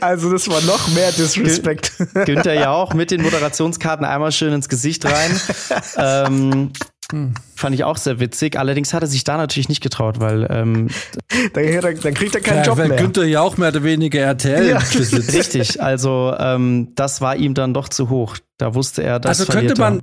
[0.00, 1.90] also das war noch mehr Disrespect.
[2.24, 5.40] Günther ja auch mit den Moderationskarten einmal schön ins Gesicht rein.
[5.96, 6.70] ähm,
[7.56, 8.56] Fand ich auch sehr witzig.
[8.56, 10.88] Allerdings hat er sich da natürlich nicht getraut, weil ähm,
[11.52, 12.90] dann, dann, kriegt er keinen ja, Job mehr.
[12.90, 14.78] Günther ja auch mehr oder weniger RTL ja.
[14.78, 18.36] Richtig, also ähm, das war ihm dann doch zu hoch.
[18.56, 20.02] Da wusste er, dass Also könnte man,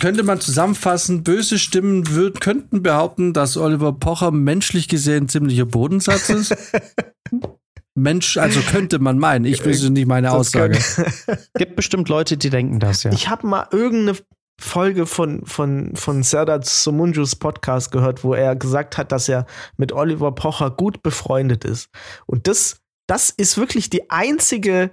[0.00, 6.28] könnte man zusammenfassen, böse Stimmen würd, könnten behaupten, dass Oliver Pocher menschlich gesehen ziemlicher Bodensatz
[6.28, 6.56] ist.
[7.94, 9.44] Mensch, also könnte man meinen.
[9.44, 10.78] Ich wüsste nicht meine das Aussage.
[11.54, 13.12] Gibt bestimmt Leute, die denken das, ja.
[13.12, 14.18] Ich habe mal irgendeine
[14.58, 19.92] Folge von, von, von Serdar Somunjus Podcast gehört, wo er gesagt hat, dass er mit
[19.92, 21.90] Oliver Pocher gut befreundet ist.
[22.26, 24.90] Und das, das ist wirklich die einzige,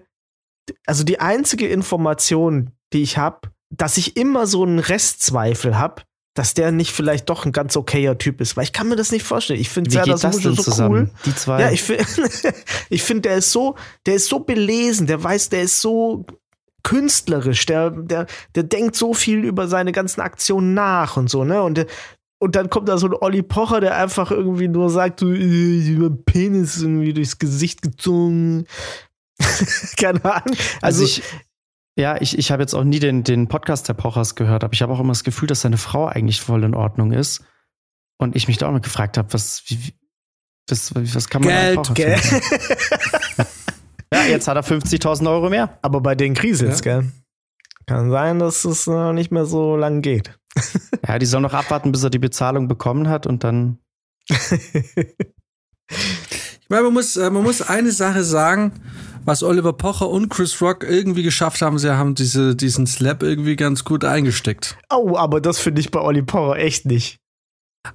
[0.85, 6.03] also die einzige Information, die ich habe, dass ich immer so einen Restzweifel habe,
[6.35, 9.11] dass der nicht vielleicht doch ein ganz okayer Typ ist, weil ich kann mir das
[9.11, 9.59] nicht vorstellen.
[9.59, 11.11] Ich finde Serdar Somuncu denn so zusammen?
[11.11, 11.19] cool.
[11.25, 11.61] Die zwei.
[11.61, 12.05] Ja, ich finde,
[12.89, 16.25] ich finde, der ist so, der ist so belesen, der weiß, der ist so
[16.83, 21.61] künstlerisch, der, der, der denkt so viel über seine ganzen Aktionen nach und so, ne?
[21.61, 21.87] Und, der-
[22.41, 25.89] und dann kommt da so ein Olli Pocher, der einfach irgendwie nur sagt, so, äh,
[25.89, 28.65] über Penis irgendwie durchs Gesicht gezogen.
[29.97, 30.55] Keine Ahnung.
[30.81, 31.23] Also, Also, ich,
[31.99, 34.81] ja, ich, ich habe jetzt auch nie den, den Podcast der Pochers gehört, aber ich
[34.81, 37.43] habe auch immer das Gefühl, dass seine Frau eigentlich voll in Ordnung ist.
[38.17, 39.93] Und ich mich da auch mal gefragt habe, was, wie,
[40.69, 42.41] was, was kann man an Geld, finden?
[44.11, 45.77] Ja, jetzt hat er 50.000 Euro mehr.
[45.83, 47.11] Aber bei den kriselt's, gell?
[47.85, 50.39] Kann sein, dass es äh, nicht mehr so lang geht.
[51.07, 53.79] Ja, die soll noch abwarten, bis er die Bezahlung bekommen hat und dann.
[55.91, 58.73] Ich meine, man muss, äh, man muss eine Sache sagen,
[59.29, 63.55] was Oliver Pocher und Chris Rock irgendwie geschafft haben, sie haben diese, diesen Slap irgendwie
[63.55, 64.75] ganz gut eingesteckt.
[64.91, 67.19] Oh, aber das finde ich bei Olli Pocher echt nicht.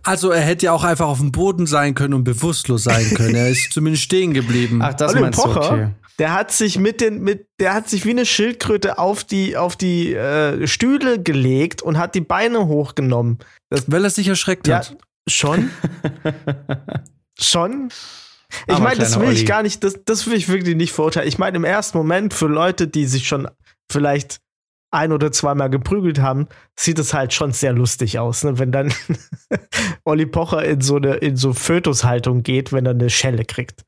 [0.05, 3.35] Also er hätte ja auch einfach auf dem Boden sein können und bewusstlos sein können.
[3.35, 4.81] Er ist zumindest stehen geblieben.
[4.81, 5.89] Ach, das Olli meinst du, Pocher, okay.
[6.21, 9.75] der hat sich mit den, mit, der hat sich wie eine Schildkröte auf die, auf
[9.75, 13.41] die äh, Stühle gelegt und hat die Beine hochgenommen.
[13.89, 14.97] weil er sich erschreckt Ja, hat.
[15.29, 15.71] schon?
[17.41, 17.89] schon?
[18.67, 19.45] Ich meine, das will ich Olli.
[19.45, 21.29] gar nicht, das, das will ich wirklich nicht verurteilen.
[21.29, 23.49] Ich meine, im ersten Moment für Leute, die sich schon
[23.91, 24.41] vielleicht
[24.91, 26.47] ein oder zweimal geprügelt haben,
[26.79, 28.59] sieht es halt schon sehr lustig aus, ne?
[28.59, 28.95] wenn dann
[30.05, 33.85] Olli Pocher in so eine in so Fötushaltung geht, wenn er eine Schelle kriegt.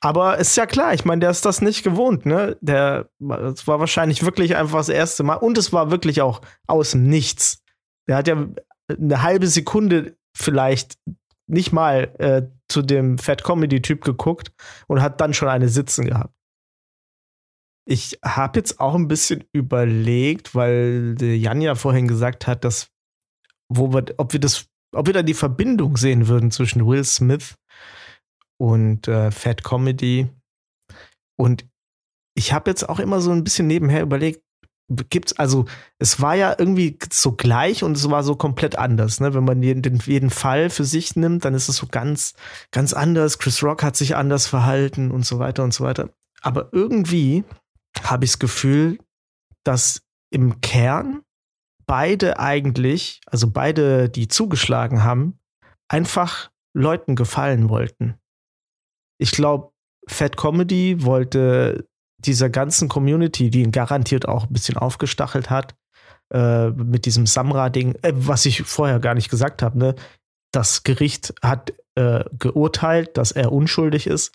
[0.00, 2.56] Aber ist ja klar, ich meine, der ist das nicht gewohnt, ne?
[2.60, 3.08] Der,
[3.52, 7.08] es war wahrscheinlich wirklich einfach das erste Mal und es war wirklich auch aus dem
[7.08, 7.64] Nichts.
[8.06, 8.46] Der hat ja
[8.88, 10.98] eine halbe Sekunde vielleicht
[11.48, 14.52] nicht mal äh, zu dem Fat Comedy Typ geguckt
[14.86, 16.34] und hat dann schon eine sitzen gehabt.
[17.86, 22.90] Ich habe jetzt auch ein bisschen überlegt, weil der Jan ja vorhin gesagt hat, dass
[23.70, 27.54] wo wir, ob wir das, ob wir da die Verbindung sehen würden zwischen Will Smith
[28.58, 30.28] und äh, Fat Comedy.
[31.38, 31.66] Und
[32.34, 34.42] ich habe jetzt auch immer so ein bisschen nebenher überlegt,
[34.88, 35.66] gibt's also
[35.98, 39.34] es war ja irgendwie so gleich und es war so komplett anders, ne?
[39.34, 42.34] Wenn man jeden, den, jeden Fall für sich nimmt, dann ist es so ganz
[42.70, 43.38] ganz anders.
[43.38, 46.10] Chris Rock hat sich anders verhalten und so weiter und so weiter.
[46.40, 47.44] Aber irgendwie
[48.02, 48.98] habe ich das Gefühl,
[49.64, 51.22] dass im Kern
[51.86, 55.38] beide eigentlich, also beide, die zugeschlagen haben,
[55.88, 58.14] einfach Leuten gefallen wollten.
[59.18, 59.72] Ich glaube,
[60.06, 61.87] Fat Comedy wollte
[62.18, 65.74] dieser ganzen Community, die ihn garantiert auch ein bisschen aufgestachelt hat,
[66.32, 69.94] äh, mit diesem Samra-Ding, äh, was ich vorher gar nicht gesagt habe, ne?
[70.52, 74.32] Das Gericht hat äh, geurteilt, dass er unschuldig ist.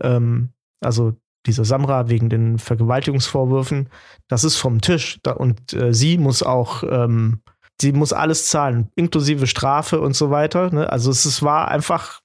[0.00, 1.14] Ähm, also
[1.46, 3.88] dieser Samra wegen den Vergewaltigungsvorwürfen,
[4.28, 5.18] das ist vom Tisch.
[5.22, 7.42] Da, und äh, sie muss auch, ähm,
[7.80, 10.72] sie muss alles zahlen, inklusive Strafe und so weiter.
[10.72, 10.90] Ne?
[10.90, 12.20] Also es, es war einfach,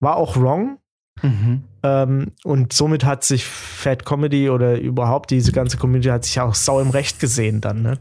[0.00, 0.78] war auch wrong.
[1.22, 1.64] Mhm.
[1.86, 6.54] Ähm, und somit hat sich Fat Comedy oder überhaupt diese ganze Community hat sich auch
[6.54, 7.98] sau im Recht gesehen dann, ne?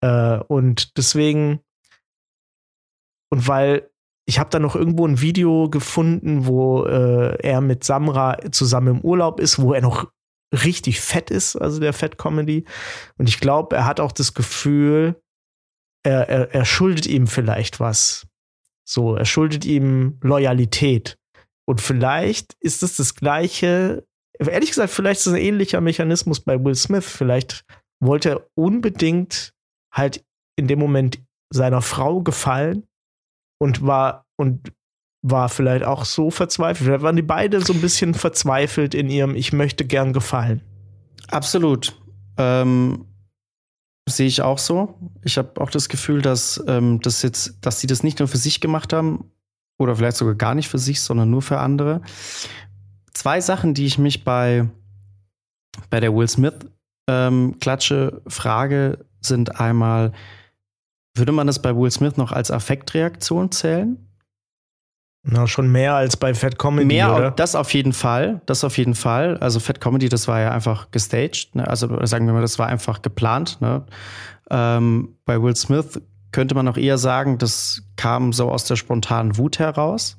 [0.00, 1.60] Äh, und deswegen,
[3.30, 3.90] und weil
[4.26, 9.00] ich habe da noch irgendwo ein Video gefunden, wo äh, er mit Samra zusammen im
[9.00, 10.12] Urlaub ist, wo er noch
[10.52, 12.64] richtig fett ist, also der Fat Comedy.
[13.16, 15.20] Und ich glaube, er hat auch das Gefühl,
[16.04, 18.26] er, er, er schuldet ihm vielleicht was.
[18.86, 21.18] So, er schuldet ihm Loyalität.
[21.68, 24.06] Und vielleicht ist es das gleiche,
[24.38, 27.04] ehrlich gesagt, vielleicht ist es ein ähnlicher Mechanismus bei Will Smith.
[27.04, 27.66] Vielleicht
[28.02, 29.52] wollte er unbedingt
[29.94, 30.24] halt
[30.56, 32.86] in dem Moment seiner Frau gefallen
[33.60, 34.72] und war und
[35.22, 36.86] war vielleicht auch so verzweifelt.
[36.86, 40.62] Vielleicht waren die beide so ein bisschen verzweifelt in ihrem Ich möchte gern gefallen.
[41.26, 42.00] Absolut.
[42.38, 43.04] Ähm,
[44.08, 44.94] sehe ich auch so.
[45.22, 48.38] Ich habe auch das Gefühl, dass, ähm, das jetzt, dass sie das nicht nur für
[48.38, 49.30] sich gemacht haben
[49.78, 52.02] oder vielleicht sogar gar nicht für sich, sondern nur für andere.
[53.14, 54.68] Zwei Sachen, die ich mich bei,
[55.90, 56.54] bei der Will Smith
[57.08, 60.12] ähm, Klatsche frage, sind einmal,
[61.16, 64.04] würde man das bei Will Smith noch als Affektreaktion zählen?
[65.24, 67.30] Na, schon mehr als bei Fat Comedy, Mehr, oder?
[67.32, 68.40] das auf jeden Fall.
[68.46, 69.36] Das auf jeden Fall.
[69.38, 71.54] Also Fat Comedy, das war ja einfach gestaged.
[71.54, 71.66] Ne?
[71.66, 73.60] Also sagen wir mal, das war einfach geplant.
[73.60, 73.84] Ne?
[74.50, 76.00] Ähm, bei Will Smith
[76.32, 80.18] könnte man auch eher sagen, das kam so aus der spontanen Wut heraus.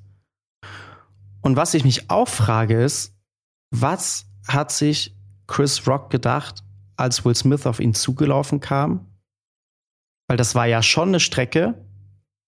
[1.41, 3.15] Und was ich mich auch frage ist,
[3.71, 5.15] was hat sich
[5.47, 6.63] Chris Rock gedacht,
[6.95, 9.05] als Will Smith auf ihn zugelaufen kam?
[10.27, 11.75] Weil das war ja schon eine Strecke,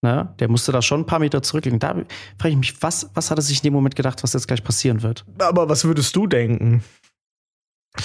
[0.04, 0.34] Ne?
[0.40, 1.78] Der musste da schon ein paar Meter zurücklegen.
[1.78, 1.90] Da
[2.36, 4.64] frage ich mich, was, was hat er sich in dem Moment gedacht, was jetzt gleich
[4.64, 5.24] passieren wird?
[5.38, 6.82] Aber was würdest du denken?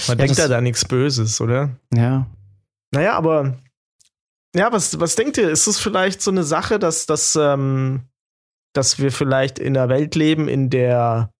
[0.06, 1.70] Man Ja, denkt ja da nichts Böses, oder?
[1.92, 2.26] Ja.
[2.92, 3.58] Naja, aber
[4.54, 5.50] Ja, was, was denkt ihr?
[5.50, 8.08] Ist es vielleicht so eine Sache, dass, dass, ähm,
[8.74, 11.32] dass wir vielleicht in einer Welt leben, in der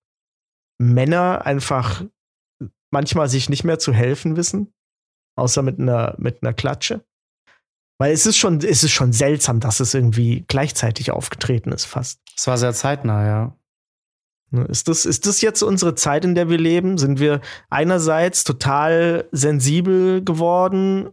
[0.79, 2.05] Männer einfach
[2.90, 4.73] manchmal sich nicht mehr zu helfen wissen?
[5.37, 7.05] Außer mit einer, mit einer Klatsche?
[7.99, 12.21] Weil es ist schon, es ist schon seltsam, dass es irgendwie gleichzeitig aufgetreten ist, fast.
[12.37, 13.59] Es war sehr zeitnah, ja.
[14.51, 16.97] Ne, ist das, ist das jetzt unsere Zeit, in der wir leben?
[16.97, 17.40] Sind wir
[17.71, 21.11] einerseits total sensibel geworden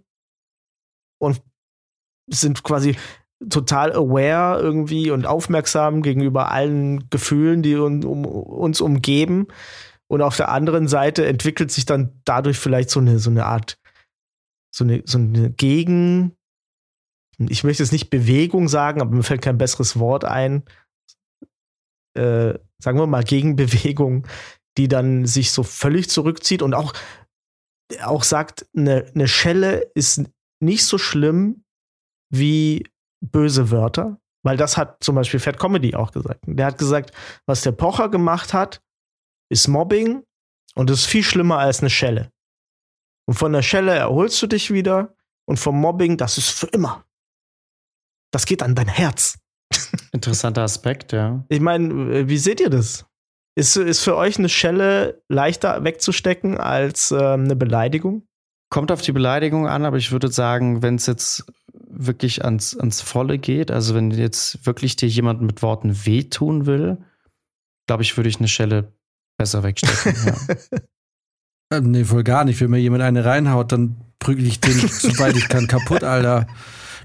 [1.19, 1.41] und
[2.27, 2.95] sind quasi
[3.49, 9.47] total aware irgendwie und aufmerksam gegenüber allen Gefühlen, die un, um, uns umgeben.
[10.07, 13.79] Und auf der anderen Seite entwickelt sich dann dadurch vielleicht so eine, so eine Art,
[14.73, 16.35] so eine, so eine Gegen,
[17.39, 20.63] ich möchte jetzt nicht Bewegung sagen, aber mir fällt kein besseres Wort ein,
[22.15, 24.27] äh, sagen wir mal, Gegenbewegung,
[24.77, 26.93] die dann sich so völlig zurückzieht und auch,
[28.03, 30.23] auch sagt, eine, eine Schelle ist
[30.61, 31.64] nicht so schlimm
[32.37, 32.85] wie
[33.21, 36.41] böse Wörter, weil das hat zum Beispiel Fat Comedy auch gesagt.
[36.45, 37.11] Der hat gesagt,
[37.45, 38.81] was der Pocher gemacht hat,
[39.49, 40.23] ist Mobbing
[40.75, 42.31] und ist viel schlimmer als eine Schelle.
[43.27, 45.15] Und von der Schelle erholst du dich wieder
[45.47, 47.05] und vom Mobbing, das ist für immer.
[48.31, 49.39] Das geht an dein Herz.
[50.11, 51.43] Interessanter Aspekt, ja.
[51.49, 53.05] Ich meine, äh, wie seht ihr das?
[53.57, 58.27] Ist, ist für euch eine Schelle leichter wegzustecken als äh, eine Beleidigung?
[58.69, 61.45] Kommt auf die Beleidigung an, aber ich würde sagen, wenn es jetzt
[61.97, 66.97] wirklich ans, ans Volle geht, also wenn jetzt wirklich dir jemand mit Worten wehtun will,
[67.87, 68.93] glaube ich, würde ich eine Schelle
[69.37, 70.15] besser wegstecken.
[70.25, 70.79] ja.
[71.73, 72.61] Äh, nee, voll gar nicht.
[72.61, 76.45] Wenn mir jemand eine reinhaut, dann prügel ich den, soweit ich kann, kaputt, Alter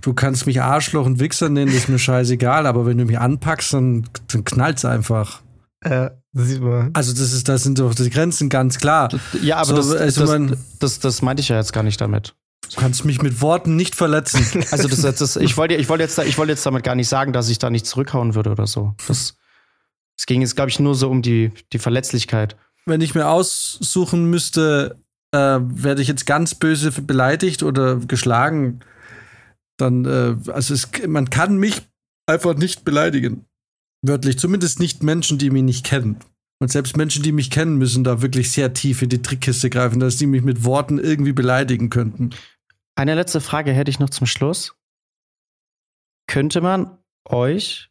[0.00, 3.74] du kannst mich Arschloch und Wichser nennen, ist mir scheißegal, aber wenn du mich anpackst,
[3.74, 5.42] dann, dann knallt's einfach.
[5.84, 6.90] Ja, sieht man.
[6.92, 9.08] Also das ist, das sind doch die Grenzen ganz klar.
[9.42, 12.00] Ja, aber so, das, also das, man, das, das meinte ich ja jetzt gar nicht
[12.00, 12.34] damit.
[12.70, 14.64] Du kannst mich mit Worten nicht verletzen.
[14.70, 17.32] Also das, das, ich wollte ich wollte jetzt, ich wollte jetzt damit gar nicht sagen,
[17.32, 18.94] dass ich da nicht zurückhauen würde oder so.
[19.08, 19.36] Das,
[20.16, 22.56] es ging jetzt, glaube ich, nur so um die, die Verletzlichkeit.
[22.86, 24.98] Wenn ich mir aussuchen müsste,
[25.32, 28.80] äh, werde ich jetzt ganz böse beleidigt oder geschlagen,
[29.76, 31.82] dann, äh, also es, man kann mich
[32.26, 33.46] einfach nicht beleidigen.
[34.02, 34.38] Wörtlich.
[34.38, 36.16] Zumindest nicht Menschen, die mich nicht kennen.
[36.58, 39.98] Und selbst Menschen, die mich kennen, müssen da wirklich sehr tief in die Trickkiste greifen,
[39.98, 42.30] dass die mich mit Worten irgendwie beleidigen könnten.
[42.96, 44.74] Eine letzte Frage hätte ich noch zum Schluss.
[46.26, 47.90] Könnte man euch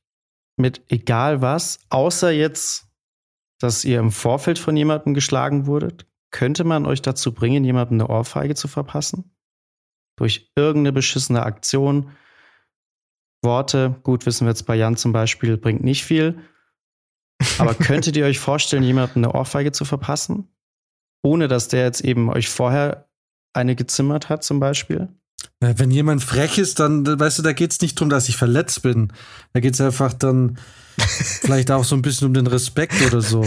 [0.58, 2.88] mit egal was, außer jetzt,
[3.60, 8.10] dass ihr im Vorfeld von jemandem geschlagen wurdet, könnte man euch dazu bringen, jemandem eine
[8.10, 9.36] Ohrfeige zu verpassen?
[10.20, 12.12] durch irgendeine beschissene Aktion.
[13.42, 16.40] Worte, gut, wissen wir jetzt bei Jan zum Beispiel, bringt nicht viel.
[17.58, 20.54] Aber könntet ihr euch vorstellen, jemandem eine Ohrfeige zu verpassen?
[21.24, 23.09] Ohne dass der jetzt eben euch vorher
[23.54, 25.10] eine gezimmert hat, zum Beispiel?
[25.62, 28.82] Wenn jemand frech ist, dann, weißt du, da geht es nicht darum, dass ich verletzt
[28.82, 29.12] bin.
[29.54, 30.58] Da geht es einfach dann
[30.98, 33.46] vielleicht auch so ein bisschen um den Respekt oder so.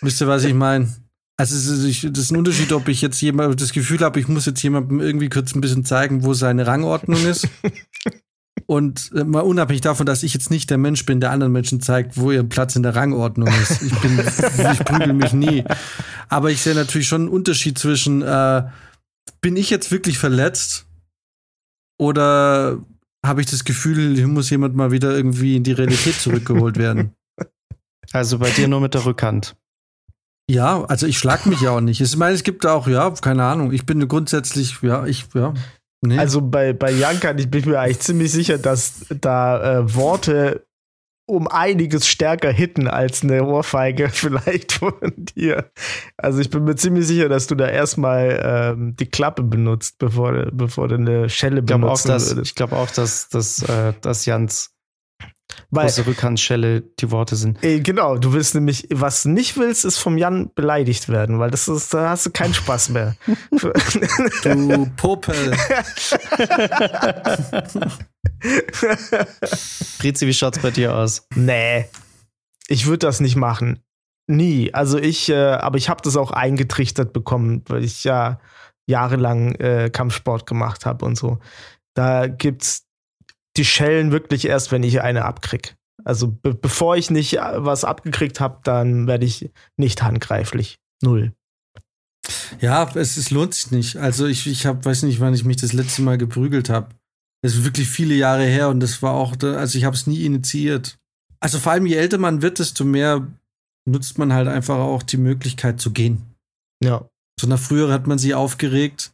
[0.00, 0.88] Wisst ihr, was ich meine?
[1.36, 4.28] Also es ist, das ist ein Unterschied, ob ich jetzt jemand das Gefühl habe, ich
[4.28, 7.48] muss jetzt jemandem irgendwie kurz ein bisschen zeigen, wo seine Rangordnung ist.
[8.66, 11.80] Und äh, mal unabhängig davon, dass ich jetzt nicht der Mensch bin, der anderen Menschen
[11.80, 13.82] zeigt, wo ihr Platz in der Rangordnung ist.
[13.82, 14.18] Ich bin,
[14.72, 15.64] ich prügel mich nie.
[16.28, 18.62] Aber ich sehe natürlich schon einen Unterschied zwischen, äh,
[19.42, 20.86] bin ich jetzt wirklich verletzt?
[22.00, 22.82] Oder
[23.24, 27.14] habe ich das Gefühl, hier muss jemand mal wieder irgendwie in die Realität zurückgeholt werden?
[28.12, 29.56] Also bei dir nur mit der Rückhand.
[30.50, 32.00] Ja, also ich schlag mich ja auch nicht.
[32.00, 33.72] Ich meine, es gibt auch, ja, keine Ahnung.
[33.72, 35.54] Ich bin grundsätzlich, ja, ich, ja.
[36.02, 36.18] Nee.
[36.18, 40.66] Also bei, bei Janka, ich bin mir eigentlich ziemlich sicher, dass da äh, Worte
[41.32, 45.70] um einiges stärker hitten als eine Ohrfeige vielleicht von dir.
[46.18, 50.50] Also ich bin mir ziemlich sicher, dass du da erstmal ähm, die Klappe benutzt, bevor,
[50.52, 52.08] bevor du eine Schelle benutzt.
[52.42, 54.74] Ich glaube auch, dass, dass, äh, dass Jans
[55.70, 57.62] weil, der Rückhandschelle die Worte sind.
[57.64, 61.50] Äh, genau, du willst nämlich, was du nicht willst, ist vom Jan beleidigt werden, weil
[61.50, 63.16] das ist, da hast du keinen Spaß mehr.
[64.42, 65.56] du Popel.
[69.98, 71.26] Brizi, wie schaut's bei dir aus?
[71.34, 71.86] Nee,
[72.68, 73.82] ich würde das nicht machen.
[74.26, 74.72] Nie.
[74.72, 78.40] Also ich, äh, aber ich habe das auch eingetrichtert bekommen, weil ich ja
[78.86, 81.38] jahrelang äh, Kampfsport gemacht habe und so.
[81.94, 82.86] Da gibt's
[83.56, 85.76] die Schellen wirklich erst, wenn ich eine abkrieg.
[86.04, 90.78] Also be bevor ich nicht äh, was abgekriegt habe, dann werde ich nicht handgreiflich.
[91.02, 91.32] Null.
[92.60, 93.96] Ja, es, es lohnt sich nicht.
[93.96, 96.88] Also ich, ich hab, weiß nicht, wann ich mich das letzte Mal geprügelt habe.
[97.42, 100.24] Das ist wirklich viele Jahre her und das war auch, also ich habe es nie
[100.24, 100.98] initiiert.
[101.40, 103.26] Also vor allem je älter man wird, desto mehr
[103.84, 106.22] nutzt man halt einfach auch die Möglichkeit zu gehen.
[106.82, 107.08] Ja.
[107.40, 109.12] So nach früher hat man sich aufgeregt,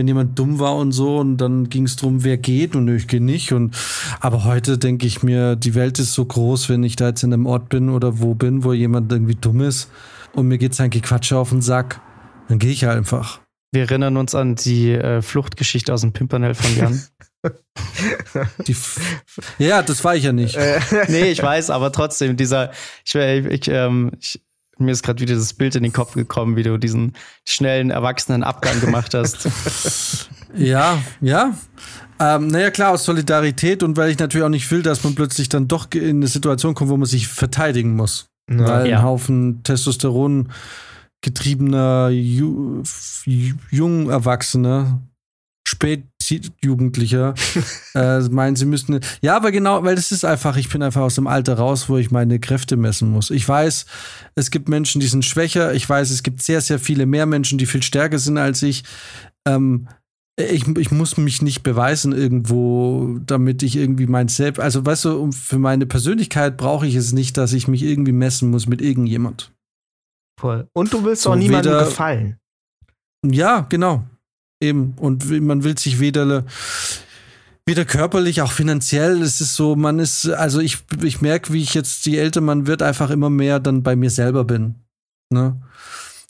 [0.00, 3.06] wenn jemand dumm war und so und dann ging es darum, wer geht und ich
[3.06, 3.52] gehe nicht.
[3.52, 3.76] Und
[4.18, 7.34] aber heute denke ich mir, die Welt ist so groß, wenn ich da jetzt in
[7.34, 9.90] einem Ort bin oder wo bin, wo jemand irgendwie dumm ist
[10.32, 12.00] und mir geht sein Gequatsche auf den Sack,
[12.48, 13.40] dann gehe ich halt einfach.
[13.72, 17.02] Wir erinnern uns an die äh, Fluchtgeschichte aus dem Pimpernel von Jan.
[19.58, 20.58] Ja, das war ich ja nicht.
[21.08, 22.70] nee, ich weiß, aber trotzdem, dieser,
[23.02, 24.42] ich, ich, ähm, ich
[24.80, 27.14] mir ist gerade wieder das Bild in den Kopf gekommen, wie du diesen
[27.46, 29.48] schnellen erwachsenen Abgang gemacht hast.
[30.56, 31.54] ja, ja.
[32.18, 35.48] Ähm, naja, klar, aus Solidarität und weil ich natürlich auch nicht will, dass man plötzlich
[35.48, 38.26] dann doch in eine Situation kommt, wo man sich verteidigen muss.
[38.50, 38.66] Ja.
[38.66, 38.98] Weil ja.
[38.98, 40.50] ein Haufen Testosteron
[41.22, 42.82] getriebener, ju
[43.70, 45.00] jung Erwachsener,
[45.70, 46.04] spät
[46.62, 47.34] Jugendlicher
[47.94, 49.00] äh, meinen, sie müssten.
[49.20, 51.96] Ja, aber genau, weil das ist einfach, ich bin einfach aus dem Alter raus, wo
[51.96, 53.30] ich meine Kräfte messen muss.
[53.30, 53.86] Ich weiß,
[54.36, 55.74] es gibt Menschen, die sind schwächer.
[55.74, 58.84] Ich weiß, es gibt sehr, sehr viele mehr Menschen, die viel stärker sind als ich.
[59.44, 59.88] Ähm,
[60.36, 64.60] ich, ich muss mich nicht beweisen irgendwo, damit ich irgendwie mein Selbst.
[64.60, 68.50] Also, weißt du, für meine Persönlichkeit brauche ich es nicht, dass ich mich irgendwie messen
[68.50, 69.52] muss mit irgendjemand.
[70.40, 70.68] Voll.
[70.72, 72.38] Und du willst so auch niemandem gefallen.
[73.26, 74.04] Ja, genau.
[74.60, 74.94] Eben.
[74.96, 76.44] Und man will sich weder,
[77.66, 79.22] weder körperlich, auch finanziell.
[79.22, 82.66] Es ist so, man ist, also ich, ich merke, wie ich jetzt, je älter man
[82.66, 84.74] wird, einfach immer mehr dann bei mir selber bin.
[85.32, 85.60] Ne?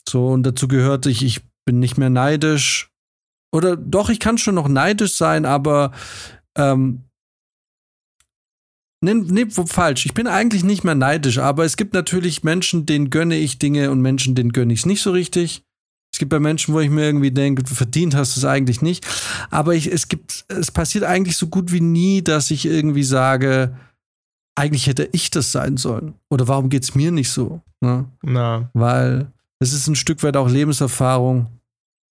[0.07, 2.89] So, und dazu gehört, ich, ich bin nicht mehr neidisch.
[3.53, 5.91] Oder doch, ich kann schon noch neidisch sein, aber
[6.55, 7.03] ähm,
[9.03, 10.05] Nee, nee, falsch.
[10.05, 13.89] Ich bin eigentlich nicht mehr neidisch, aber es gibt natürlich Menschen, denen gönne ich Dinge
[13.89, 15.63] und Menschen, denen gönne ich es nicht so richtig.
[16.11, 19.07] Es gibt bei Menschen, wo ich mir irgendwie denke, verdient hast du es eigentlich nicht.
[19.49, 23.77] Aber ich, es gibt, es passiert eigentlich so gut wie nie, dass ich irgendwie sage,
[24.55, 26.15] eigentlich hätte ich das sein sollen.
[26.29, 27.61] Oder warum geht es mir nicht so?
[27.79, 28.05] Ne?
[28.21, 28.69] Na.
[28.73, 31.47] Weil es ist ein Stück weit auch Lebenserfahrung,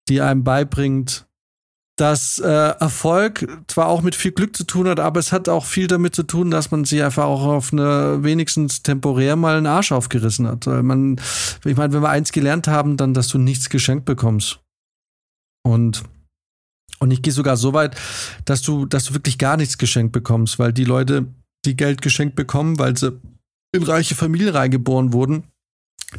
[0.07, 1.27] die einem beibringt,
[2.01, 5.65] dass äh, Erfolg zwar auch mit viel Glück zu tun hat, aber es hat auch
[5.65, 9.67] viel damit zu tun, dass man sich einfach auch auf eine wenigstens temporär mal einen
[9.67, 10.65] Arsch aufgerissen hat.
[10.65, 11.21] Weil man,
[11.63, 14.61] ich meine, wenn wir eins gelernt haben, dann, dass du nichts geschenkt bekommst.
[15.63, 16.03] Und
[16.97, 17.95] und ich gehe sogar so weit,
[18.45, 21.27] dass du, dass du wirklich gar nichts geschenkt bekommst, weil die Leute,
[21.65, 23.19] die Geld geschenkt bekommen, weil sie
[23.75, 25.43] in reiche Familien reingeboren wurden,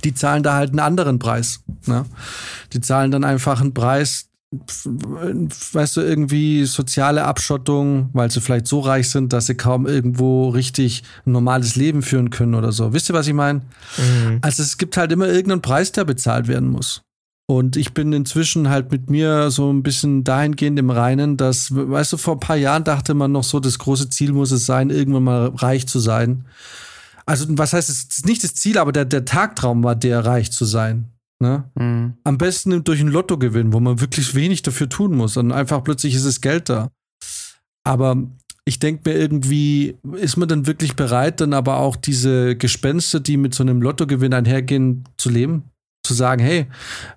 [0.04, 1.64] die zahlen da halt einen anderen Preis.
[1.86, 2.04] Ne?
[2.72, 8.80] Die zahlen dann einfach einen Preis, weißt du, irgendwie soziale Abschottung, weil sie vielleicht so
[8.80, 12.92] reich sind, dass sie kaum irgendwo richtig ein normales Leben führen können oder so.
[12.92, 13.60] Wisst ihr, was ich meine?
[13.96, 14.38] Mhm.
[14.42, 17.00] Also es gibt halt immer irgendeinen Preis, der bezahlt werden muss.
[17.46, 22.12] Und ich bin inzwischen halt mit mir so ein bisschen dahingehend im Reinen, dass, weißt
[22.12, 24.90] du, vor ein paar Jahren dachte man noch so, das große Ziel muss es sein,
[24.90, 26.44] irgendwann mal reich zu sein.
[27.26, 30.50] Also, was heißt, es ist nicht das Ziel, aber der, der Tagtraum war der, reich
[30.50, 31.11] zu sein.
[31.42, 31.70] Ne?
[31.74, 32.14] Mhm.
[32.24, 35.84] Am besten durch ein Lotto gewinnen, wo man wirklich wenig dafür tun muss und einfach
[35.84, 36.90] plötzlich ist es Geld da.
[37.84, 38.16] Aber
[38.64, 43.36] ich denke mir irgendwie, ist man dann wirklich bereit, dann aber auch diese Gespenster, die
[43.36, 45.64] mit so einem Lottogewinn einhergehen, zu leben?
[46.02, 46.66] Zu sagen, hey,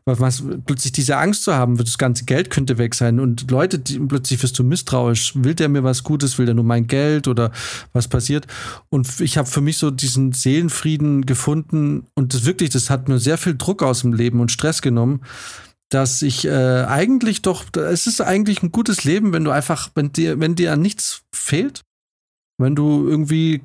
[0.05, 3.99] was, plötzlich diese Angst zu haben, das ganze Geld könnte weg sein und Leute, die,
[3.99, 7.51] plötzlich wirst du misstrauisch, will der mir was Gutes, will der nur mein Geld oder
[7.93, 8.45] was passiert?
[8.89, 13.19] Und ich habe für mich so diesen Seelenfrieden gefunden und das wirklich, das hat mir
[13.19, 15.21] sehr viel Druck aus dem Leben und Stress genommen,
[15.89, 20.11] dass ich äh, eigentlich doch, es ist eigentlich ein gutes Leben, wenn du einfach, wenn
[20.11, 21.81] dir, wenn dir an nichts fehlt,
[22.57, 23.61] wenn du irgendwie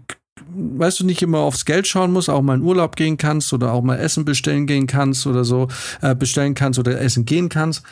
[0.52, 3.72] weißt du, nicht immer aufs Geld schauen musst, auch mal in Urlaub gehen kannst oder
[3.72, 5.68] auch mal Essen bestellen gehen kannst oder so,
[6.00, 7.82] äh, bestellen kannst oder essen gehen kannst.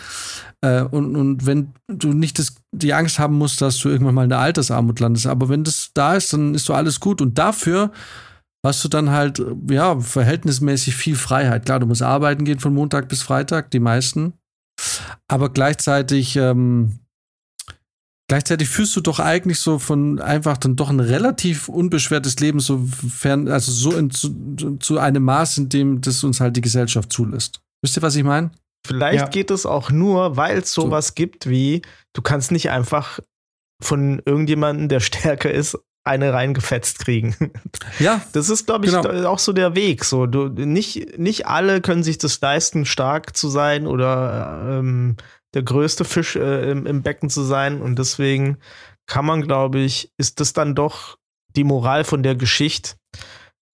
[0.61, 4.24] Äh, und, und wenn du nicht das, die Angst haben musst, dass du irgendwann mal
[4.24, 7.20] in der Altersarmut landest, aber wenn das da ist, dann ist so alles gut.
[7.20, 7.93] Und dafür
[8.64, 11.66] hast du dann halt, ja, verhältnismäßig viel Freiheit.
[11.66, 14.34] Klar, du musst arbeiten gehen von Montag bis Freitag, die meisten.
[15.28, 17.01] Aber gleichzeitig, ähm,
[18.29, 23.49] Gleichzeitig führst du doch eigentlich so von einfach dann doch ein relativ unbeschwertes Leben, sofern,
[23.49, 27.61] also so in, zu, zu, einem Maß, in dem das uns halt die Gesellschaft zulässt.
[27.81, 28.51] Wisst ihr, was ich meine?
[28.87, 29.29] Vielleicht ja.
[29.29, 31.14] geht es auch nur, weil es sowas so.
[31.14, 31.81] gibt wie,
[32.12, 33.18] du kannst nicht einfach
[33.83, 37.35] von irgendjemandem, der stärker ist, eine reingefetzt kriegen.
[37.99, 38.20] Ja.
[38.33, 39.29] Das ist, glaube ich, genau.
[39.29, 40.05] auch so der Weg.
[40.05, 45.16] So, du, nicht, nicht alle können sich das leisten, stark zu sein oder ähm,
[45.55, 47.81] der größte Fisch äh, im, im Becken zu sein.
[47.81, 48.59] Und deswegen
[49.07, 51.19] kann man, glaube ich, ist das dann doch
[51.57, 52.97] die Moral von der Geschichte,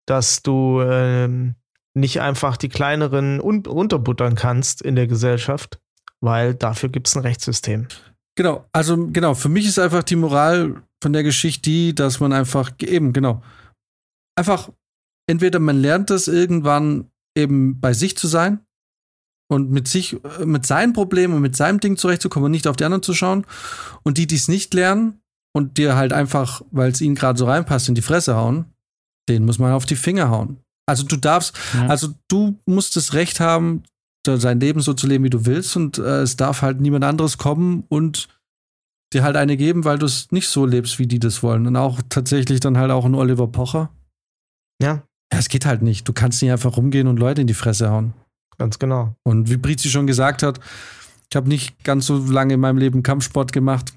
[0.06, 1.54] dass du ähm,
[1.94, 5.80] nicht einfach die kleineren un unterbuttern kannst in der Gesellschaft,
[6.20, 7.88] weil dafür gibt es ein Rechtssystem.
[8.36, 12.32] Genau, also genau, für mich ist einfach die Moral von der Geschichte die, dass man
[12.32, 13.42] einfach eben, genau,
[14.36, 14.70] einfach
[15.28, 18.60] entweder man lernt es irgendwann eben bei sich zu sein
[19.52, 22.84] und mit sich, mit seinen Problemen und mit seinem Ding zurechtzukommen und nicht auf die
[22.84, 23.46] anderen zu schauen.
[24.02, 25.20] Und die, die es nicht lernen
[25.54, 28.66] und dir halt einfach, weil es ihnen gerade so reinpasst, in die Fresse hauen,
[29.28, 30.58] den muss man auf die Finger hauen.
[30.86, 31.86] Also du darfst, ja.
[31.86, 33.84] also du musst das Recht haben,
[34.26, 37.38] sein Leben so zu leben, wie du willst, und äh, es darf halt niemand anderes
[37.38, 38.28] kommen und
[39.12, 41.66] dir halt eine geben, weil du es nicht so lebst, wie die das wollen.
[41.66, 43.90] Und auch tatsächlich dann halt auch ein Oliver Pocher.
[44.80, 45.02] Ja.
[45.32, 46.08] Ja, es geht halt nicht.
[46.08, 48.14] Du kannst nicht einfach rumgehen und Leute in die Fresse hauen.
[48.58, 49.14] Ganz genau.
[49.24, 50.60] Und wie Brizi schon gesagt hat,
[51.30, 53.94] ich habe nicht ganz so lange in meinem Leben Kampfsport gemacht.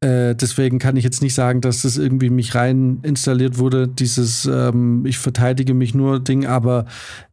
[0.00, 4.46] Äh, deswegen kann ich jetzt nicht sagen, dass das irgendwie mich rein installiert wurde, dieses
[4.46, 6.86] ähm, ich verteidige mich nur Ding, aber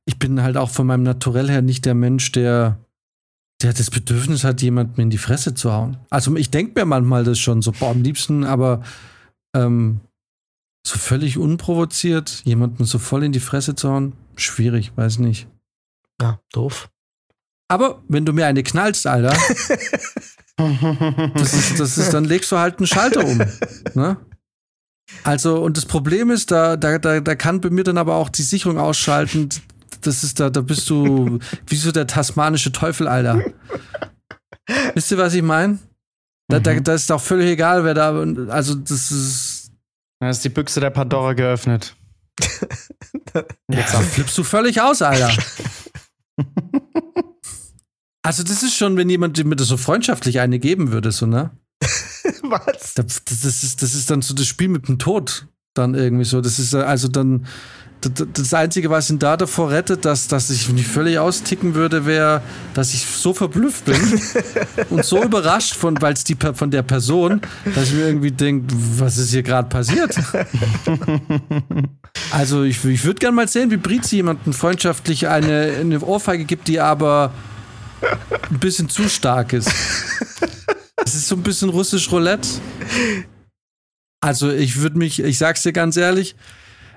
[0.05, 2.77] ich bin halt auch von meinem Naturell her nicht der Mensch, der,
[3.63, 5.97] der das Bedürfnis hat, jemandem in die Fresse zu hauen.
[6.11, 8.83] Also ich denke mir manchmal das schon so, boah, am liebsten, aber
[9.55, 10.01] ähm,
[10.85, 15.47] so völlig unprovoziert, jemanden so voll in die Fresse zu hauen, schwierig, weiß nicht.
[16.21, 16.89] Ja, doof.
[17.67, 19.37] Aber wenn du mir eine knallst, Alter,
[21.35, 23.41] das ist, das ist, dann legst du halt einen Schalter um.
[23.93, 24.17] Ne?
[25.23, 28.29] Also, und das Problem ist, da, da, da, da kann bei mir dann aber auch
[28.29, 29.49] die Sicherung ausschalten.
[30.01, 33.43] Das ist da, da bist du wie so der tasmanische Teufel, Alter.
[34.93, 35.79] Wisst ihr, was ich meine?
[36.47, 36.83] Da, da, mhm.
[36.83, 38.11] da ist auch völlig egal, wer da.
[38.49, 39.71] Also, das ist.
[40.19, 41.95] Da ist die Büchse der Pandora geöffnet.
[43.69, 45.31] Jetzt ja, flippst du völlig aus, Alter.
[48.21, 51.51] Also, das ist schon, wenn jemand mir das so freundschaftlich eine geben würde, so, ne?
[52.43, 52.93] Was?
[52.93, 55.47] Das, das, ist, das ist dann so das Spiel mit dem Tod.
[55.73, 56.41] Dann irgendwie so.
[56.41, 57.47] Das ist also dann.
[58.01, 62.41] Das Einzige, was ihn da davor rettet, dass, dass ich nicht völlig austicken würde, wäre,
[62.73, 63.99] dass ich so verblüfft bin
[64.89, 67.41] und so überrascht von, weil es die von der Person,
[67.75, 70.15] dass ich mir irgendwie denke, was ist hier gerade passiert?
[72.31, 76.69] also ich, ich würde gerne mal sehen, wie Brizi jemanden freundschaftlich eine, eine Ohrfeige gibt,
[76.69, 77.33] die aber
[78.49, 79.73] ein bisschen zu stark ist.
[81.05, 82.47] Es ist so ein bisschen russisch Roulette.
[84.21, 86.35] Also ich würde mich, ich sag's dir ganz ehrlich,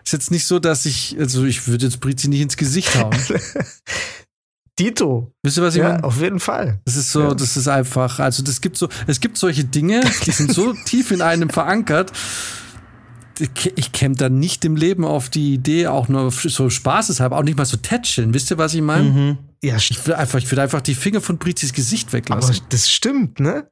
[0.05, 3.17] ist jetzt nicht so, dass ich, also ich würde jetzt Brizi nicht ins Gesicht hauen.
[4.79, 5.33] Dito.
[5.43, 6.05] Wisst ihr, was ich ja, meine?
[6.05, 6.81] Auf jeden Fall.
[6.85, 7.35] Das ist so, ja.
[7.35, 11.11] das ist einfach, also das gibt so, es gibt solche Dinge, die sind so tief
[11.11, 12.13] in einem verankert.
[13.75, 17.57] Ich käme dann nicht im Leben auf die Idee, auch nur so spaßeshalber, auch nicht
[17.57, 18.35] mal so tätscheln.
[18.35, 19.11] Wisst ihr, was ich meine?
[19.11, 19.39] Mhm.
[19.65, 22.55] Ja, ich will einfach, ich will einfach die Finger von Brizis Gesicht weglassen.
[22.55, 23.69] Aber das stimmt, ne?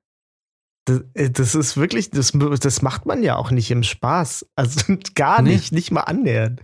[0.86, 4.46] Das, äh, das, ist wirklich, das, das macht man ja auch nicht im Spaß.
[4.56, 5.54] Also gar nee.
[5.54, 6.62] nicht, nicht mal annähernd.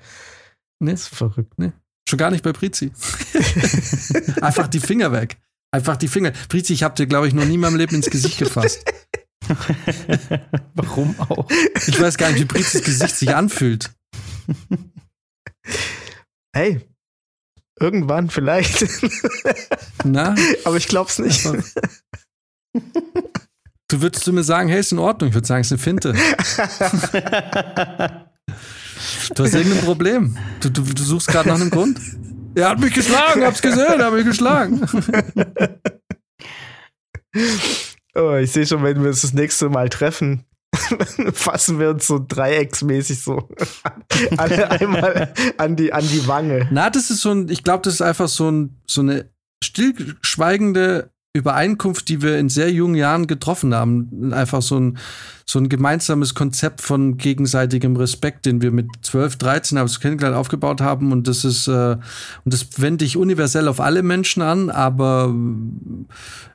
[0.78, 0.92] Nee.
[0.92, 1.72] Das ist verrückt, ne?
[2.08, 2.92] Schon gar nicht bei Brizi.
[4.40, 5.38] einfach die Finger weg.
[5.72, 6.32] Einfach die Finger.
[6.48, 8.84] Brizi, ich habe dir, glaube ich, noch nie in meinem Leben ins Gesicht gefasst.
[10.74, 11.48] Warum auch?
[11.86, 13.92] Ich weiß gar nicht, wie Brizis Gesicht sich anfühlt.
[16.52, 16.80] Hey,
[17.78, 18.86] Irgendwann vielleicht.
[20.04, 20.34] Na?
[20.64, 21.46] Aber ich glaub's nicht.
[23.88, 25.28] Du würdest zu mir sagen, hey, ist in Ordnung.
[25.28, 26.12] Ich würde sagen, es ist eine Finte.
[29.34, 30.36] du hast irgendein Problem.
[30.60, 32.00] Du, du, du suchst gerade nach einem Grund.
[32.56, 34.80] Er hat mich geschlagen, hab's gesehen, er hat mich geschlagen.
[38.14, 40.46] Oh, ich sehe schon, wenn wir uns das nächste Mal treffen,
[41.32, 43.48] fassen wir uns so dreiecksmäßig so
[44.38, 46.66] alle einmal an die, an die Wange.
[46.70, 49.30] Na, das ist so ein, ich glaube, das ist einfach so, ein, so eine
[49.62, 54.32] stillschweigende Übereinkunft, die wir in sehr jungen Jahren getroffen haben.
[54.32, 54.98] Einfach so ein,
[55.44, 60.36] so ein gemeinsames Konzept von gegenseitigem Respekt, den wir mit 12, 13 habe ich kennengelernt,
[60.36, 61.12] aufgebaut haben.
[61.12, 61.96] Und das ist, äh,
[62.44, 65.34] und das wende ich universell auf alle Menschen an, aber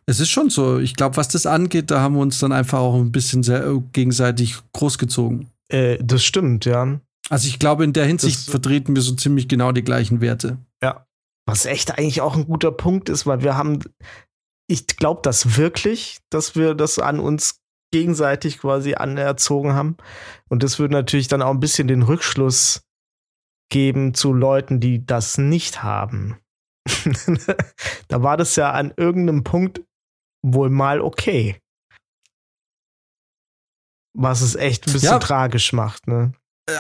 [0.06, 0.80] es ist schon so.
[0.80, 3.66] Ich glaube, was das angeht, da haben wir uns dann einfach auch ein bisschen sehr
[3.66, 5.48] äh, gegenseitig großgezogen.
[5.70, 7.00] Äh, das stimmt, ja.
[7.30, 10.58] Also ich glaube, in der Hinsicht das vertreten wir so ziemlich genau die gleichen Werte.
[10.84, 11.06] Ja.
[11.46, 13.80] Was echt eigentlich auch ein guter Punkt ist, weil wir haben
[14.72, 17.60] ich glaube das wirklich, dass wir das an uns
[17.92, 19.98] gegenseitig quasi anerzogen haben.
[20.50, 22.82] Und das würde natürlich dann auch ein bisschen den Rückschluss
[23.70, 26.40] geben zu Leuten, die das nicht haben.
[28.08, 29.84] da war das ja an irgendeinem Punkt
[30.42, 31.60] wohl mal okay.
[34.14, 35.20] Was es echt ein bisschen ja.
[35.20, 36.34] tragisch macht, ne?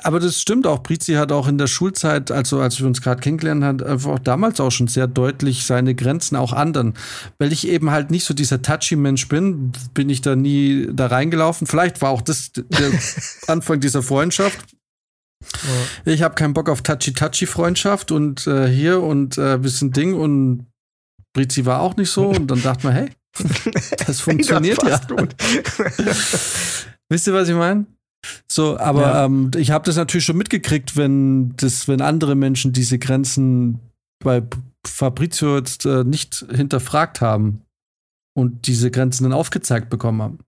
[0.04, 0.84] Aber das stimmt auch.
[0.84, 4.20] Brizi hat auch in der Schulzeit, also als wir uns gerade kennengelernt haben, einfach auch
[4.20, 6.94] damals auch schon sehr deutlich seine Grenzen auch anderen.
[7.39, 11.08] Weil ich eben halt nicht so dieser touchy Mensch bin, bin ich da nie da
[11.08, 11.68] reingelaufen.
[11.68, 12.92] Vielleicht war auch das der
[13.48, 14.60] Anfang dieser Freundschaft.
[15.42, 16.14] Ja.
[16.14, 20.68] Ich habe keinen Bock auf touchy-touchy Freundschaft und äh, hier und äh, bisschen Ding und
[21.34, 23.10] Brizi war auch nicht so und dann dachte man, hey,
[24.06, 25.18] das funktioniert das ja.
[27.10, 27.86] Wisst ihr, was ich meine?
[28.48, 29.26] So, aber ja.
[29.26, 33.80] ähm, ich habe das natürlich schon mitgekriegt, wenn das, wenn andere Menschen diese Grenzen
[34.24, 34.44] bei
[34.86, 37.62] Fabrizio jetzt äh, nicht hinterfragt haben
[38.38, 40.40] und diese Grenzen dann aufgezeigt bekommen haben.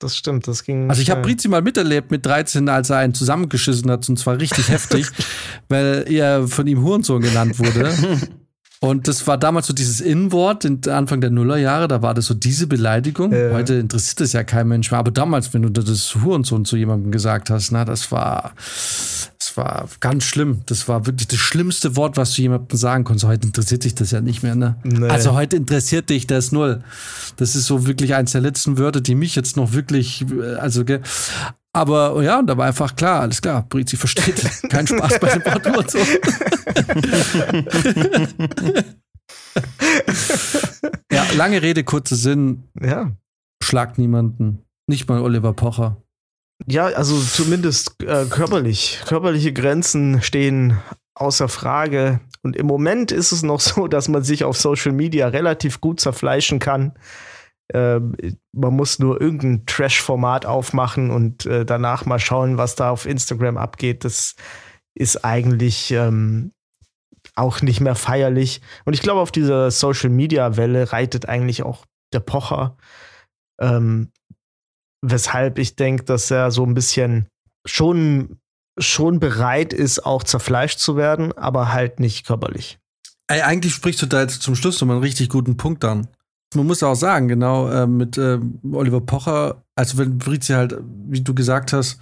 [0.00, 0.90] Das stimmt, das ging.
[0.90, 4.38] Also ich habe Brizi mal miterlebt mit 13, als er einen zusammengeschissen hat und zwar
[4.38, 5.06] richtig heftig,
[5.68, 7.90] weil er von ihm Hurensohn genannt wurde.
[8.80, 12.66] Und das war damals so dieses In-Wort, Anfang der Nullerjahre, da war das so diese
[12.66, 13.32] Beleidigung.
[13.32, 13.52] Äh.
[13.52, 15.00] Heute interessiert das ja kein Mensch mehr.
[15.00, 18.52] Aber damals, wenn du das Hurensohn zu jemandem gesagt hast, na, das war,
[19.38, 20.60] das war ganz schlimm.
[20.66, 23.26] Das war wirklich das schlimmste Wort, was du jemandem sagen konntest.
[23.26, 24.76] Heute interessiert dich das ja nicht mehr, ne?
[24.82, 25.08] Nee.
[25.08, 26.82] Also heute interessiert dich das null.
[27.36, 30.26] Das ist so wirklich eins der letzten Wörter, die mich jetzt noch wirklich,
[30.58, 31.00] also, gell.
[31.74, 34.40] Aber ja, da war einfach klar, alles klar, Brizi versteht.
[34.70, 35.98] Kein Spaß bei dem Wort und so.
[41.10, 42.68] ja, lange Rede, kurzer Sinn.
[42.80, 43.10] Ja.
[43.60, 44.62] Schlagt niemanden.
[44.86, 45.96] Nicht mal Oliver Pocher.
[46.66, 49.00] Ja, also zumindest äh, körperlich.
[49.06, 50.78] Körperliche Grenzen stehen
[51.14, 52.20] außer Frage.
[52.42, 55.98] Und im Moment ist es noch so, dass man sich auf Social Media relativ gut
[55.98, 56.92] zerfleischen kann.
[57.68, 58.00] Äh,
[58.52, 63.56] man muss nur irgendein Trash-Format aufmachen und äh, danach mal schauen, was da auf Instagram
[63.56, 64.04] abgeht.
[64.04, 64.34] Das
[64.94, 66.52] ist eigentlich ähm,
[67.34, 68.60] auch nicht mehr feierlich.
[68.84, 72.76] Und ich glaube, auf dieser Social-Media-Welle reitet eigentlich auch der Pocher.
[73.60, 74.10] Ähm,
[75.02, 77.28] weshalb ich denke, dass er so ein bisschen
[77.66, 78.38] schon,
[78.78, 82.78] schon bereit ist, auch zerfleischt zu werden, aber halt nicht körperlich.
[83.26, 86.08] Ey, eigentlich sprichst du da jetzt zum Schluss nochmal einen richtig guten Punkt an.
[86.54, 88.38] Man muss auch sagen, genau, äh, mit äh,
[88.72, 90.78] Oliver Pocher, also wenn Fritzi halt,
[91.08, 91.98] wie du gesagt hast,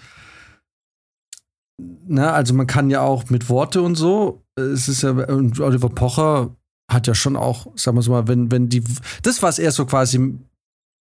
[2.07, 5.89] na, also man kann ja auch mit Worte und so, es ist ja, und Oliver
[5.89, 6.55] Pocher
[6.91, 8.85] hat ja schon auch, sagen wir mal, wenn, wenn die,
[9.23, 10.39] das, was er so quasi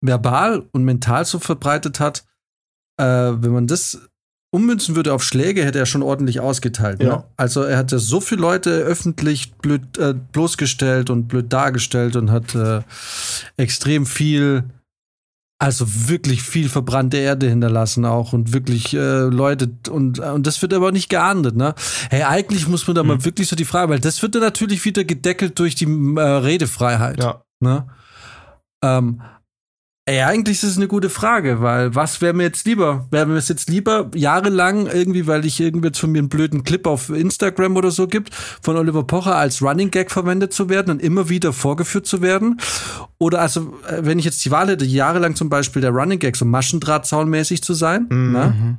[0.01, 2.25] verbal und mental so verbreitet hat,
[3.01, 4.08] äh, wenn man das
[4.51, 7.01] ummünzen würde auf Schläge, hätte er schon ordentlich ausgeteilt.
[7.01, 7.07] Ne?
[7.07, 7.25] Ja.
[7.37, 12.55] Also er hatte so viele Leute öffentlich blöd, äh, bloßgestellt und blöd dargestellt und hat
[12.55, 12.81] äh,
[13.59, 14.65] extrem viel,
[15.59, 20.73] also wirklich viel verbrannte Erde hinterlassen auch und wirklich äh, Leute und, und das wird
[20.73, 21.55] aber nicht geahndet.
[21.55, 21.75] Ne?
[22.09, 23.09] Hey, eigentlich muss man da mhm.
[23.09, 26.21] mal wirklich so die Frage, weil das wird dann natürlich wieder gedeckelt durch die äh,
[26.21, 27.23] Redefreiheit.
[27.23, 27.43] Ja.
[27.61, 27.87] Ne?
[28.83, 29.21] Ähm,
[30.09, 33.07] Ey, eigentlich ist es eine gute Frage, weil was wäre mir jetzt lieber?
[33.11, 36.65] Wäre mir es jetzt lieber jahrelang irgendwie, weil ich irgendwie jetzt von mir einen blöden
[36.65, 40.93] Clip auf Instagram oder so gibt, von Oliver Pocher als Running Gag verwendet zu werden
[40.93, 42.59] und immer wieder vorgeführt zu werden?
[43.19, 46.37] Oder also, äh, wenn ich jetzt die Wahl hätte, jahrelang zum Beispiel der Running Gag
[46.37, 48.33] so Maschendrahtzaunmäßig zu sein, mhm.
[48.33, 48.79] ne?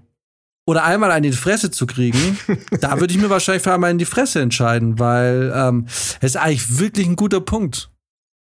[0.65, 2.39] Oder einmal einen in die Fresse zu kriegen,
[2.82, 6.38] da würde ich mir wahrscheinlich für einmal in die Fresse entscheiden, weil ähm, es ist
[6.38, 7.91] eigentlich wirklich ein guter Punkt,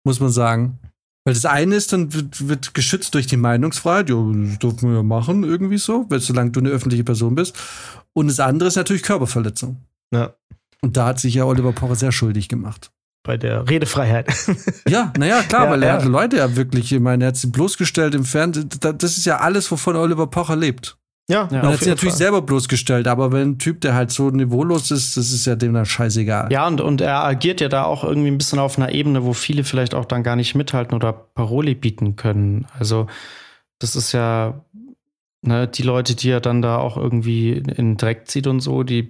[0.03, 0.77] muss man sagen.
[1.26, 4.97] Weil das eine ist, dann wird, wird geschützt durch die Meinungsfreiheit, ja, das dürfen wir
[4.97, 7.57] ja machen, irgendwie so, weil solange du eine öffentliche Person bist.
[8.13, 9.82] Und das andere ist natürlich Körperverletzung.
[10.13, 10.36] Ja.
[10.82, 12.91] Und da hat sich ja Oliver Pocher sehr schuldig gemacht.
[13.23, 14.32] Bei der Redefreiheit.
[14.88, 15.93] ja, naja, klar, ja, weil er ja.
[15.95, 18.69] hat Leute ja wirklich, ich meine, er hat sie bloßgestellt im Fernsehen.
[18.80, 20.95] Das ist ja alles, wovon Oliver Pocher lebt.
[21.28, 21.63] Ja, ja.
[21.63, 22.19] Man hat sich natürlich Fall.
[22.19, 25.73] selber bloßgestellt, aber wenn ein Typ, der halt so niveaulos ist, das ist ja dem
[25.73, 26.51] dann scheißegal.
[26.51, 29.34] Ja, und, und er agiert ja da auch irgendwie ein bisschen auf einer Ebene, wo
[29.34, 32.67] viele vielleicht auch dann gar nicht mithalten oder Paroli bieten können.
[32.78, 33.07] Also,
[33.80, 34.61] das ist ja,
[35.41, 38.84] ne, die Leute, die er dann da auch irgendwie in den Dreck zieht und so,
[38.84, 39.09] die,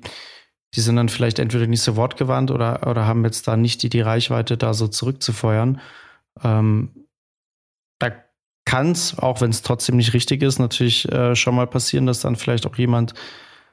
[0.73, 3.89] die sind dann vielleicht entweder nicht so wortgewandt oder, oder haben jetzt da nicht die,
[3.89, 5.81] die Reichweite, da so zurückzufeuern.
[6.41, 6.91] Ähm,
[8.65, 12.19] kann es, auch wenn es trotzdem nicht richtig ist, natürlich äh, schon mal passieren, dass
[12.19, 13.13] dann vielleicht auch jemand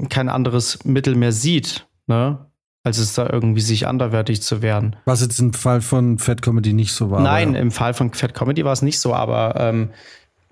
[0.09, 2.47] kein anderes Mittel mehr sieht, ne?
[2.85, 4.97] als es da irgendwie sich anderwertig zu werden.
[5.05, 7.21] Was jetzt im Fall von Fat Comedy nicht so war.
[7.21, 9.91] Nein, im Fall von Fat Comedy war es nicht so, aber ähm,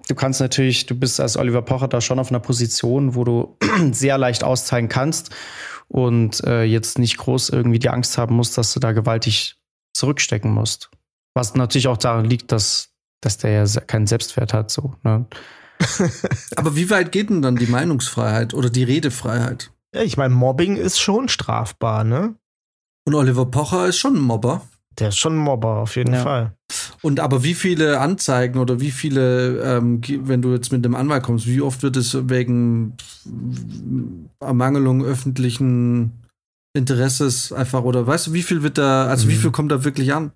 [0.08, 3.56] du kannst natürlich, du bist als Oliver Pocher da schon auf einer Position, wo du
[3.90, 5.30] sehr leicht auszeigen kannst
[5.88, 9.56] und äh, jetzt nicht groß irgendwie die Angst haben musst, dass du da gewaltig
[9.92, 10.90] zurückstecken musst.
[11.34, 12.90] Was natürlich auch daran liegt, dass
[13.20, 14.94] dass der ja keinen Selbstwert hat, so.
[15.02, 15.26] Ne?
[16.56, 19.70] Aber wie weit geht denn dann die Meinungsfreiheit oder die Redefreiheit?
[19.94, 22.34] Ja, ich meine, Mobbing ist schon strafbar, ne?
[23.06, 24.62] Und Oliver Pocher ist schon ein Mobber.
[24.98, 26.22] Der ist schon ein Mobber, auf jeden ja.
[26.22, 26.52] Fall.
[27.02, 31.22] Und aber wie viele Anzeigen oder wie viele, ähm, wenn du jetzt mit dem Anwalt
[31.22, 32.96] kommst, wie oft wird es wegen
[34.40, 36.12] Ermangelung öffentlichen
[36.74, 39.30] Interesses einfach oder weißt du, wie viel wird da, also mhm.
[39.30, 40.32] wie viel kommt da wirklich an?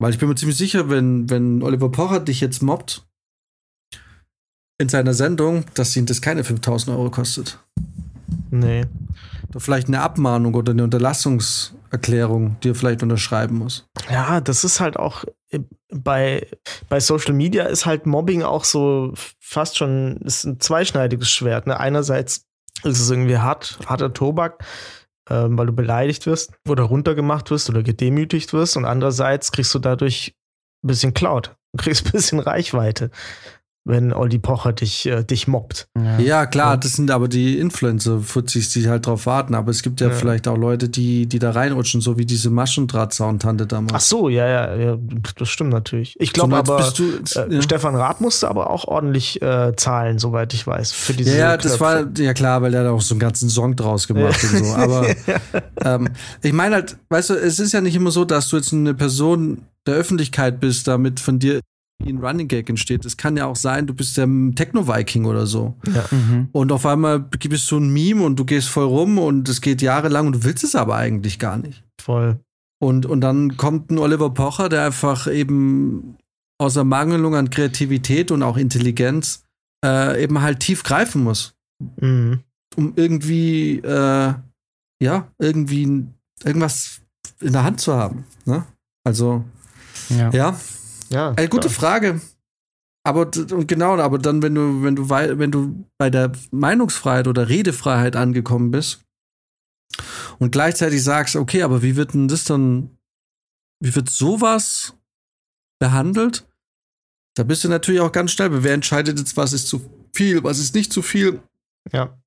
[0.00, 3.04] Weil ich bin mir ziemlich sicher, wenn, wenn Oliver Pocher dich jetzt mobbt
[4.80, 7.58] in seiner Sendung, dass ihn das keine 5000 Euro kostet.
[8.50, 8.84] Nee.
[9.48, 13.88] Oder vielleicht eine Abmahnung oder eine Unterlassungserklärung, die er vielleicht unterschreiben muss.
[14.10, 15.24] Ja, das ist halt auch
[15.90, 16.46] bei,
[16.88, 21.66] bei Social Media ist halt Mobbing auch so fast schon ist ein zweischneidiges Schwert.
[21.66, 21.80] Ne?
[21.80, 22.46] Einerseits
[22.84, 24.64] ist es irgendwie hart, harter Tobak.
[25.30, 28.76] Ähm, weil du beleidigt wirst oder runtergemacht wirst oder gedemütigt wirst.
[28.76, 30.34] Und andererseits kriegst du dadurch
[30.84, 31.56] ein bisschen Cloud.
[31.76, 33.10] Kriegst ein bisschen Reichweite
[33.88, 35.88] wenn Olli Pocher dich, äh, dich mobbt.
[35.96, 36.18] Ja.
[36.18, 39.54] ja, klar, das sind aber die Influencer-Fuzis, die halt drauf warten.
[39.54, 42.50] Aber es gibt ja, ja, vielleicht auch Leute, die, die da reinrutschen, so wie diese
[42.50, 43.94] Maschendraht-Soundtante damals.
[43.94, 44.98] Ach so, ja, ja, ja,
[45.36, 46.14] das stimmt natürlich.
[46.18, 47.04] Ich glaube so, aber, du,
[47.40, 47.62] äh, ja.
[47.62, 51.68] Stefan Rath musste aber auch ordentlich äh, zahlen, soweit ich weiß, für diese Ja, Knöpfe.
[51.68, 54.64] das war, ja klar, weil er da auch so einen ganzen Song draus gemacht und
[54.64, 54.74] so.
[54.74, 55.06] Aber
[55.84, 56.08] ähm,
[56.42, 58.94] ich meine halt, weißt du, es ist ja nicht immer so, dass du jetzt eine
[58.94, 61.60] Person der Öffentlichkeit bist, damit von dir
[61.98, 63.04] wie ein Running Gag entsteht.
[63.04, 65.76] Es kann ja auch sein, du bist der Techno-Viking oder so.
[65.92, 66.04] Ja.
[66.10, 66.48] Mhm.
[66.52, 69.82] Und auf einmal gibst du ein Meme und du gehst voll rum und es geht
[69.82, 71.82] jahrelang und du willst es aber eigentlich gar nicht.
[72.00, 72.38] Voll.
[72.80, 76.16] Und, und dann kommt ein Oliver Pocher, der einfach eben
[76.58, 79.44] aus der Mangelung an Kreativität und auch Intelligenz
[79.84, 81.54] äh, eben halt tief greifen muss.
[82.00, 82.40] Mhm.
[82.76, 84.34] Um irgendwie, äh,
[85.02, 86.06] ja, irgendwie
[86.44, 87.00] irgendwas
[87.40, 88.24] in der Hand zu haben.
[88.44, 88.64] Ne?
[89.04, 89.44] Also,
[90.10, 90.30] ja.
[90.30, 90.60] ja.
[91.10, 91.32] Ja.
[91.32, 92.20] Eine gute Frage.
[93.04, 97.48] Aber und genau, aber dann, wenn du, wenn du, wenn du bei der Meinungsfreiheit oder
[97.48, 99.00] Redefreiheit angekommen bist
[100.38, 102.98] und gleichzeitig sagst, okay, aber wie wird denn das dann,
[103.80, 104.94] wie wird sowas
[105.80, 106.46] behandelt?
[107.34, 109.80] Da bist du natürlich auch ganz schnell, wer entscheidet jetzt, was ist zu
[110.14, 111.40] viel, was ist nicht zu viel.
[111.92, 112.18] Ja.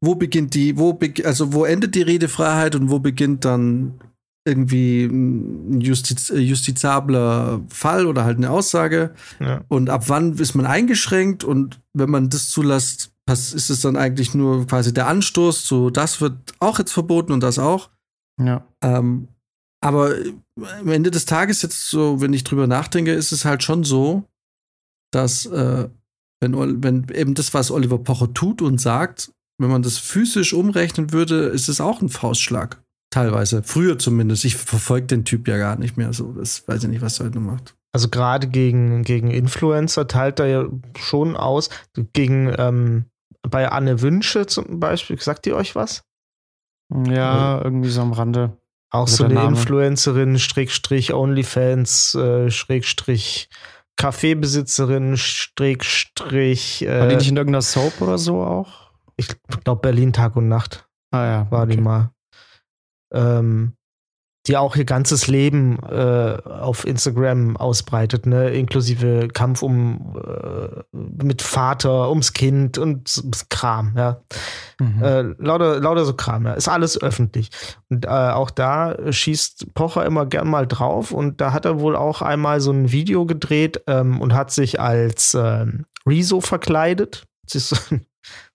[0.00, 4.00] Wo beginnt die, wo, also wo endet die Redefreiheit und wo beginnt dann
[4.44, 9.14] irgendwie ein justiz justizabler Fall oder halt eine Aussage.
[9.40, 9.64] Ja.
[9.68, 11.44] Und ab wann ist man eingeschränkt?
[11.44, 16.20] Und wenn man das zulässt, ist es dann eigentlich nur quasi der Anstoß, so das
[16.20, 17.90] wird auch jetzt verboten und das auch.
[18.38, 18.66] Ja.
[18.82, 19.28] Ähm,
[19.82, 20.14] aber
[20.54, 24.24] am Ende des Tages jetzt so, wenn ich drüber nachdenke, ist es halt schon so,
[25.10, 25.88] dass äh,
[26.40, 31.12] wenn, wenn eben das, was Oliver Pocher tut und sagt, wenn man das physisch umrechnen
[31.12, 32.82] würde, ist es auch ein Faustschlag.
[33.14, 33.62] Teilweise.
[33.62, 34.44] Früher zumindest.
[34.44, 36.32] Ich verfolge den Typ ja gar nicht mehr so.
[36.32, 37.76] Das weiß ich nicht, was er heute macht.
[37.92, 40.64] Also gerade gegen, gegen Influencer teilt er ja
[40.98, 41.70] schon aus.
[42.12, 43.04] Gegen ähm,
[43.42, 46.02] bei Anne Wünsche zum Beispiel, sagt ihr euch was?
[46.92, 48.56] Ja, äh, irgendwie so am Rande.
[48.90, 53.48] Auch so eine Influencerin, Strickstrich Onlyfans, äh, Schrägstrich
[53.94, 56.82] Kaffeebesitzerin, Strickstrich.
[56.82, 58.90] Äh, War die nicht in irgendeiner Soap oder so auch?
[59.16, 59.28] Ich
[59.62, 60.88] glaube Berlin Tag und Nacht.
[61.12, 61.50] Ah ja.
[61.52, 61.76] War okay.
[61.76, 62.13] die mal
[63.14, 63.74] ähm,
[64.46, 71.40] die auch ihr ganzes Leben äh, auf Instagram ausbreitet, ne, inklusive Kampf um äh, mit
[71.40, 74.20] Vater, ums Kind und Kram, ja.
[74.78, 75.02] Mhm.
[75.02, 76.52] Äh, lauter, lauter so Kram, ja.
[76.52, 77.48] Ist alles öffentlich.
[77.88, 81.96] Und äh, auch da schießt Pocher immer gern mal drauf und da hat er wohl
[81.96, 87.24] auch einmal so ein Video gedreht ähm, und hat sich als ähm, Rezo verkleidet.
[87.46, 87.76] Sich so,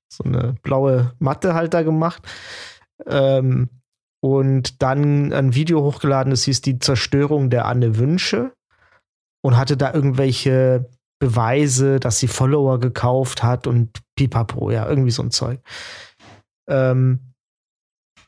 [0.08, 2.22] so eine blaue Matte halt da gemacht.
[3.08, 3.70] Ähm,
[4.22, 8.54] und dann ein Video hochgeladen, das hieß die Zerstörung der Anne Wünsche
[9.42, 10.90] und hatte da irgendwelche
[11.20, 15.60] Beweise, dass sie Follower gekauft hat und pipapo, ja, irgendwie so ein Zeug.
[16.70, 17.34] Ähm,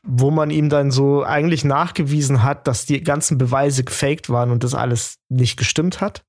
[0.04, 4.64] wo man ihm dann so eigentlich nachgewiesen hat, dass die ganzen Beweise gefaked waren und
[4.64, 6.24] das alles nicht gestimmt hat.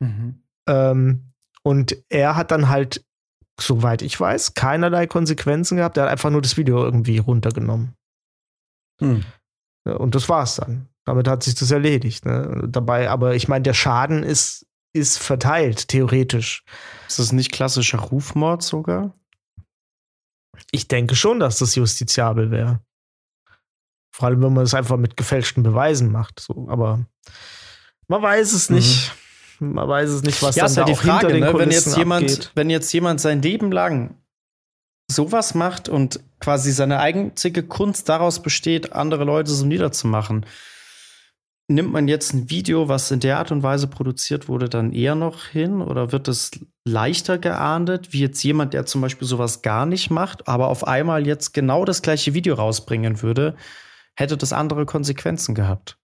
[0.00, 0.42] Mhm.
[0.66, 1.32] Ähm,
[1.62, 3.04] und er hat dann halt,
[3.60, 5.98] soweit ich weiß, keinerlei Konsequenzen gehabt.
[5.98, 7.94] Er hat einfach nur das Video irgendwie runtergenommen.
[9.00, 9.24] Hm.
[9.84, 10.88] Und das war's dann.
[11.04, 12.24] Damit hat sich das erledigt.
[12.24, 12.68] Ne?
[12.68, 16.64] Dabei, aber ich meine, der Schaden ist, ist verteilt, theoretisch.
[17.08, 19.14] Ist das nicht klassischer Rufmord sogar?
[20.70, 22.80] Ich denke schon, dass das justiziabel wäre.
[24.12, 26.40] Vor allem, wenn man es einfach mit gefälschten Beweisen macht.
[26.40, 26.68] So.
[26.68, 27.06] Aber
[28.08, 29.12] man weiß es nicht.
[29.60, 29.72] Mhm.
[29.72, 31.52] Man weiß es nicht, was ja, dann ist da halt die Frage, ne?
[31.54, 34.16] wenn jetzt jemand, wenn jetzt jemand sein Leben lang
[35.10, 40.46] sowas macht und quasi seine einzige Kunst daraus besteht, andere Leute so niederzumachen,
[41.68, 45.14] nimmt man jetzt ein Video, was in der Art und Weise produziert wurde, dann eher
[45.14, 46.50] noch hin oder wird es
[46.84, 51.26] leichter geahndet, wie jetzt jemand, der zum Beispiel sowas gar nicht macht, aber auf einmal
[51.26, 53.56] jetzt genau das gleiche Video rausbringen würde,
[54.16, 55.96] hätte das andere Konsequenzen gehabt?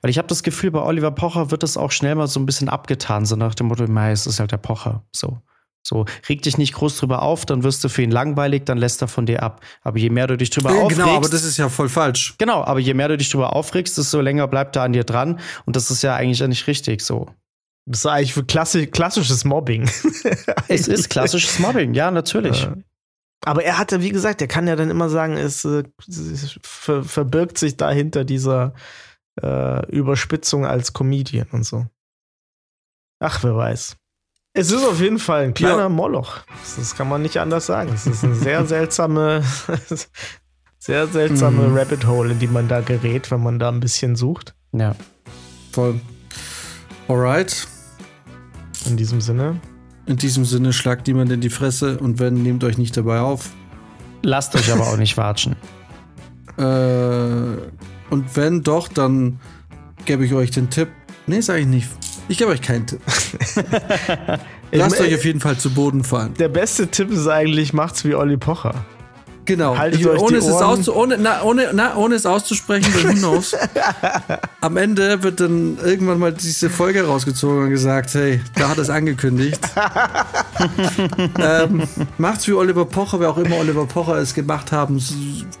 [0.00, 2.46] Weil ich habe das Gefühl, bei Oliver Pocher wird das auch schnell mal so ein
[2.46, 5.40] bisschen abgetan, so nach dem Motto, es ist halt der Pocher, so.
[5.86, 9.02] So, reg dich nicht groß drüber auf, dann wirst du für ihn langweilig, dann lässt
[9.02, 9.60] er von dir ab.
[9.82, 11.02] Aber je mehr du dich drüber ja, aufregst.
[11.02, 12.34] Genau, aber das ist ja voll falsch.
[12.38, 15.40] Genau, aber je mehr du dich drüber aufregst, desto länger bleibt er an dir dran.
[15.66, 17.28] Und das ist ja eigentlich ja nicht richtig so.
[17.86, 19.82] Das ist eigentlich für klassi klassisches Mobbing.
[20.68, 22.62] es ist klassisches Mobbing, ja, natürlich.
[22.62, 22.74] Ja.
[23.44, 27.04] Aber er hatte, wie gesagt, er kann ja dann immer sagen, es, äh, es ver
[27.04, 28.72] verbirgt sich da hinter dieser
[29.42, 31.86] äh, Überspitzung als Comedian und so.
[33.20, 33.96] Ach, wer weiß.
[34.56, 35.88] Es ist auf jeden Fall ein kleiner ja.
[35.88, 36.38] Moloch.
[36.76, 37.90] Das kann man nicht anders sagen.
[37.92, 39.42] Es ist eine sehr seltsame,
[40.86, 41.76] Sehr seltsame mhm.
[41.78, 44.54] Rabbit Hole, in die man da gerät, wenn man da ein bisschen sucht.
[44.72, 44.94] Ja.
[45.72, 45.98] Voll.
[47.08, 47.66] Alright.
[48.84, 49.58] In diesem Sinne.
[50.04, 53.48] In diesem Sinne schlagt niemand in die Fresse und wenn, nehmt euch nicht dabei auf.
[54.22, 55.56] Lasst euch aber auch nicht watschen.
[56.56, 57.56] Äh,
[58.10, 59.40] und wenn doch, dann
[60.04, 60.86] gebe ich euch den Tipp.
[61.26, 61.88] Nee, sage ich nicht.
[62.28, 63.00] Ich gebe euch keinen Tipp.
[64.72, 66.34] Lasst euch auf jeden Fall zu Boden fallen.
[66.34, 68.84] Der beste Tipp ist eigentlich, macht's wie Olli Pocher.
[69.44, 69.76] Genau.
[69.90, 73.54] Ich, ohne, es auszu, ohne, na, ohne, na, ohne es auszusprechen, who knows.
[74.60, 78.88] Am Ende wird dann irgendwann mal diese Folge rausgezogen und gesagt, hey, da hat es
[78.88, 79.60] angekündigt.
[81.38, 81.82] ähm,
[82.16, 85.02] macht's wie Oliver Pocher, wer auch immer Oliver Pocher es gemacht haben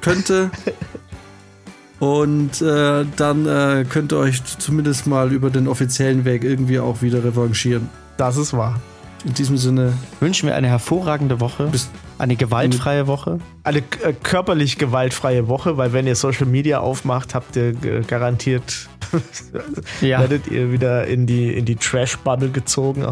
[0.00, 0.50] könnte.
[2.04, 7.00] Und äh, dann äh, könnt ihr euch zumindest mal über den offiziellen Weg irgendwie auch
[7.00, 7.88] wieder revanchieren.
[8.18, 8.78] Das ist wahr.
[9.24, 11.66] In diesem Sinne wünschen wir eine hervorragende Woche.
[11.68, 11.88] Bis
[12.18, 13.38] eine gewaltfreie Woche?
[13.62, 18.90] Eine äh, körperlich gewaltfreie Woche, weil wenn ihr Social Media aufmacht, habt ihr garantiert,
[20.02, 20.20] ja.
[20.20, 23.06] werdet ihr wieder in die, in die Trash-Bubble gezogen.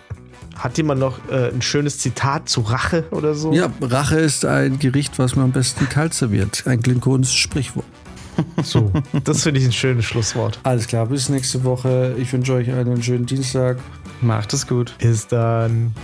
[0.56, 3.52] Hat jemand noch äh, ein schönes Zitat zu Rache oder so?
[3.52, 6.64] Ja, Rache ist ein Gericht, was man am besten kalt serviert.
[6.66, 7.86] Ein klingonisches Sprichwort.
[8.62, 8.90] So,
[9.24, 10.58] das finde ich ein schönes Schlusswort.
[10.62, 12.14] Alles klar, bis nächste Woche.
[12.18, 13.78] Ich wünsche euch einen schönen Dienstag.
[14.20, 14.94] Macht es gut.
[14.98, 15.94] Bis dann.